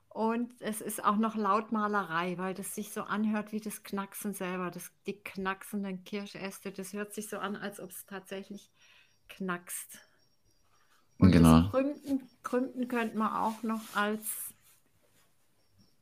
Und 0.09 0.61
es 0.61 0.81
ist 0.81 1.05
auch 1.05 1.17
noch 1.17 1.37
Lautmalerei, 1.37 2.37
weil 2.39 2.55
das 2.55 2.75
sich 2.75 2.93
so 2.93 3.03
anhört 3.03 3.53
wie 3.53 3.61
das 3.61 3.83
Knacksen 3.85 4.33
selber, 4.35 4.71
das, 4.71 4.91
die 5.07 5.21
knacksenden 5.23 6.03
Kirschäste. 6.05 6.73
Das 6.73 6.93
hört 6.93 7.15
sich 7.15 7.29
so 7.29 7.39
an, 7.39 7.55
als 7.57 7.79
ob 7.81 7.91
es 7.91 8.07
tatsächlich 8.07 8.73
knackst. 9.29 10.01
Und 11.19 11.33
Genau. 11.33 11.63
das 11.63 11.71
Krümpen, 11.71 12.29
Krümpen 12.43 12.89
könnte 12.89 13.17
man 13.19 13.33
auch 13.33 13.63
noch 13.63 13.83
als 13.95 14.50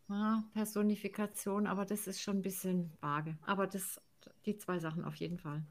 ja, 0.09 0.45
Personifikation, 0.55 1.67
aber 1.67 1.85
das 1.85 2.07
ist 2.07 2.21
schon 2.23 2.39
ein 2.39 2.43
bisschen 2.43 2.93
vage. 3.01 3.37
Aber 3.47 3.67
das, 3.67 4.01
die 4.47 4.57
zwei 4.57 4.79
Sachen 4.79 5.05
auf 5.05 5.15
jeden 5.17 5.39
Fall. 5.39 5.63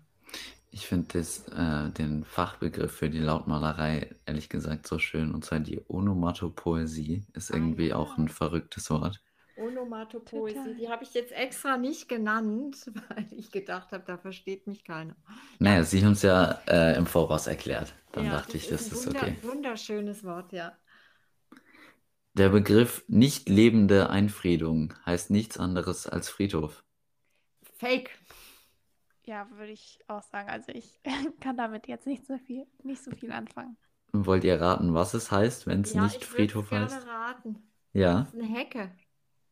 Ich 0.69 0.85
finde 0.87 1.19
äh, 1.19 1.89
den 1.91 2.23
Fachbegriff 2.23 2.91
für 2.91 3.09
die 3.09 3.19
Lautmalerei 3.19 4.15
ehrlich 4.25 4.49
gesagt 4.49 4.85
so 4.87 4.99
schön. 4.99 5.33
Und 5.33 5.45
zwar 5.45 5.59
die 5.59 5.81
Onomatopoesie 5.87 7.23
ist 7.33 7.51
Ah, 7.51 7.55
irgendwie 7.55 7.87
ja. 7.89 7.95
auch 7.95 8.17
ein 8.17 8.27
verrücktes 8.27 8.89
Wort. 8.89 9.21
Onomatopoesie, 9.55 10.53
Total. 10.55 10.75
die 10.75 10.87
habe 10.89 11.03
ich 11.03 11.13
jetzt 11.15 11.31
extra 11.31 11.77
nicht 11.77 12.07
genannt, 12.07 12.91
weil 13.09 13.25
ich 13.31 13.51
gedacht 13.51 13.91
habe, 13.91 14.03
da 14.05 14.17
versteht 14.17 14.67
mich 14.67 14.83
keiner. 14.83 15.15
Naja, 15.59 15.83
Sie 15.83 16.03
haben 16.05 16.11
es 16.11 16.21
ja 16.21 16.59
äh, 16.67 16.95
im 16.97 17.07
Voraus 17.07 17.47
erklärt. 17.47 17.93
Dann 18.11 18.25
Ja, 18.25 18.31
dachte 18.31 18.57
ich, 18.57 18.67
das 18.67 18.81
ein 18.87 18.91
ist 18.91 19.05
wunder- 19.07 19.21
okay. 19.21 19.35
Wunderschönes 19.41 20.23
Wort, 20.23 20.53
ja. 20.53 20.77
Der 22.37 22.47
Begriff 22.47 23.03
nicht 23.09 23.49
lebende 23.49 24.09
Einfriedung 24.09 24.93
heißt 25.05 25.29
nichts 25.29 25.57
anderes 25.57 26.07
als 26.07 26.29
Friedhof. 26.29 26.85
Fake. 27.79 28.09
Ja, 29.25 29.47
würde 29.51 29.71
ich 29.73 29.99
auch 30.07 30.23
sagen. 30.23 30.49
Also 30.49 30.71
ich 30.71 30.99
kann 31.39 31.57
damit 31.57 31.87
jetzt 31.87 32.07
nicht 32.07 32.25
so 32.25 32.37
viel, 32.39 32.65
nicht 32.83 33.03
so 33.03 33.11
viel 33.11 33.31
anfangen. 33.31 33.77
Wollt 34.11 34.43
ihr 34.43 34.59
raten, 34.59 34.93
was 34.93 35.13
es 35.13 35.31
heißt, 35.31 35.65
wenn 35.65 35.79
es 35.79 35.93
Ja, 35.93 35.95
nicht 35.95 36.25
ich 36.25 36.25
Friedhof 36.25 36.69
gerne 36.69 36.95
heißt? 36.95 37.07
raten. 37.07 37.71
Ja, 37.93 38.27
Das 38.27 38.33
ist 38.33 38.35
eine 38.41 38.45
Hecke. 38.47 38.91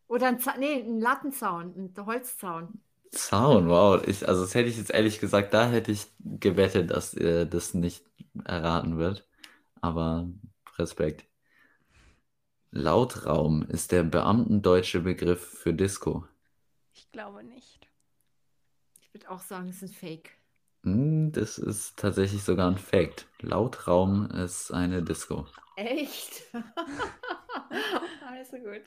Oder 0.07 0.27
ein, 0.27 0.39
Za 0.39 0.57
nee, 0.57 0.81
ein 0.83 0.99
Lattenzaun, 1.01 1.75
ein 1.97 2.05
Holzzaun. 2.05 2.81
Zaun, 3.11 3.67
wow. 3.69 4.01
Ich, 4.07 4.27
also 4.27 4.41
das 4.41 4.53
hätte 4.55 4.69
ich 4.69 4.77
jetzt 4.77 4.91
ehrlich 4.91 5.19
gesagt, 5.19 5.53
da 5.53 5.69
hätte 5.69 5.91
ich 5.91 6.07
gewettet, 6.19 6.91
dass 6.91 7.13
ihr 7.13 7.45
das 7.45 7.73
nicht 7.73 8.03
erraten 8.43 8.97
wird. 8.97 9.27
Aber 9.81 10.29
Respekt. 10.77 11.27
Lautraum 12.77 13.63
ist 13.69 13.93
der 13.93 14.03
beamtendeutsche 14.03 14.99
Begriff 14.99 15.39
für 15.41 15.73
Disco. 15.73 16.25
Ich 16.93 17.09
glaube 17.11 17.41
nicht. 17.41 17.87
Ich 19.01 19.13
würde 19.13 19.29
auch 19.31 19.39
sagen, 19.39 19.69
es 19.69 19.81
ist 19.81 19.91
ein 19.91 19.93
Fake. 19.93 20.31
Hm, 20.83 21.31
Das 21.31 21.57
ist 21.57 21.97
tatsächlich 21.97 22.43
sogar 22.43 22.69
ein 22.69 22.77
Fact. 22.77 23.27
Lautraum 23.39 24.29
ist 24.29 24.71
eine 24.71 25.01
Disco. 25.03 25.47
Echt? 25.77 26.43
also 28.29 28.57
gut. 28.57 28.83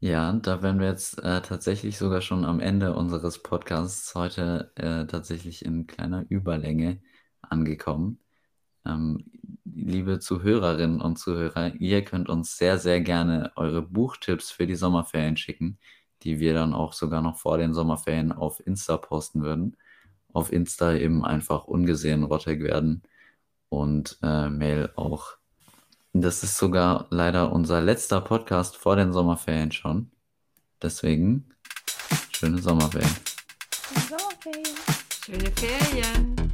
Ja, 0.00 0.32
da 0.34 0.62
wären 0.62 0.78
wir 0.78 0.86
jetzt 0.88 1.18
äh, 1.18 1.42
tatsächlich 1.42 1.98
sogar 1.98 2.20
schon 2.20 2.44
am 2.44 2.60
Ende 2.60 2.94
unseres 2.94 3.42
Podcasts 3.42 4.14
heute 4.14 4.70
äh, 4.76 5.06
tatsächlich 5.06 5.64
in 5.64 5.88
kleiner 5.88 6.24
Überlänge 6.28 7.02
angekommen. 7.42 8.20
Ähm, 8.86 9.24
liebe 9.64 10.18
Zuhörerinnen 10.18 11.00
und 11.00 11.18
Zuhörer, 11.18 11.74
ihr 11.76 12.04
könnt 12.04 12.28
uns 12.28 12.56
sehr, 12.56 12.78
sehr 12.78 13.00
gerne 13.00 13.52
eure 13.56 13.82
Buchtipps 13.82 14.50
für 14.50 14.66
die 14.66 14.74
Sommerferien 14.74 15.36
schicken, 15.36 15.78
die 16.22 16.40
wir 16.40 16.54
dann 16.54 16.74
auch 16.74 16.92
sogar 16.92 17.22
noch 17.22 17.36
vor 17.36 17.58
den 17.58 17.74
Sommerferien 17.74 18.32
auf 18.32 18.64
Insta 18.66 18.96
posten 18.96 19.42
würden. 19.42 19.76
Auf 20.32 20.52
Insta 20.52 20.94
eben 20.94 21.24
einfach 21.24 21.64
ungesehen 21.64 22.24
Rottek 22.24 22.62
werden 22.62 23.02
und 23.68 24.18
äh, 24.22 24.48
Mail 24.50 24.90
auch. 24.96 25.36
Das 26.12 26.42
ist 26.42 26.56
sogar 26.56 27.06
leider 27.10 27.52
unser 27.52 27.80
letzter 27.80 28.20
Podcast 28.20 28.76
vor 28.76 28.96
den 28.96 29.12
Sommerferien 29.12 29.72
schon. 29.72 30.10
Deswegen 30.82 31.50
schöne 32.32 32.58
Sommerferien. 32.58 33.16
So, 34.08 34.16
okay. 34.16 34.62
Schöne 35.24 35.50
Ferien. 35.52 36.47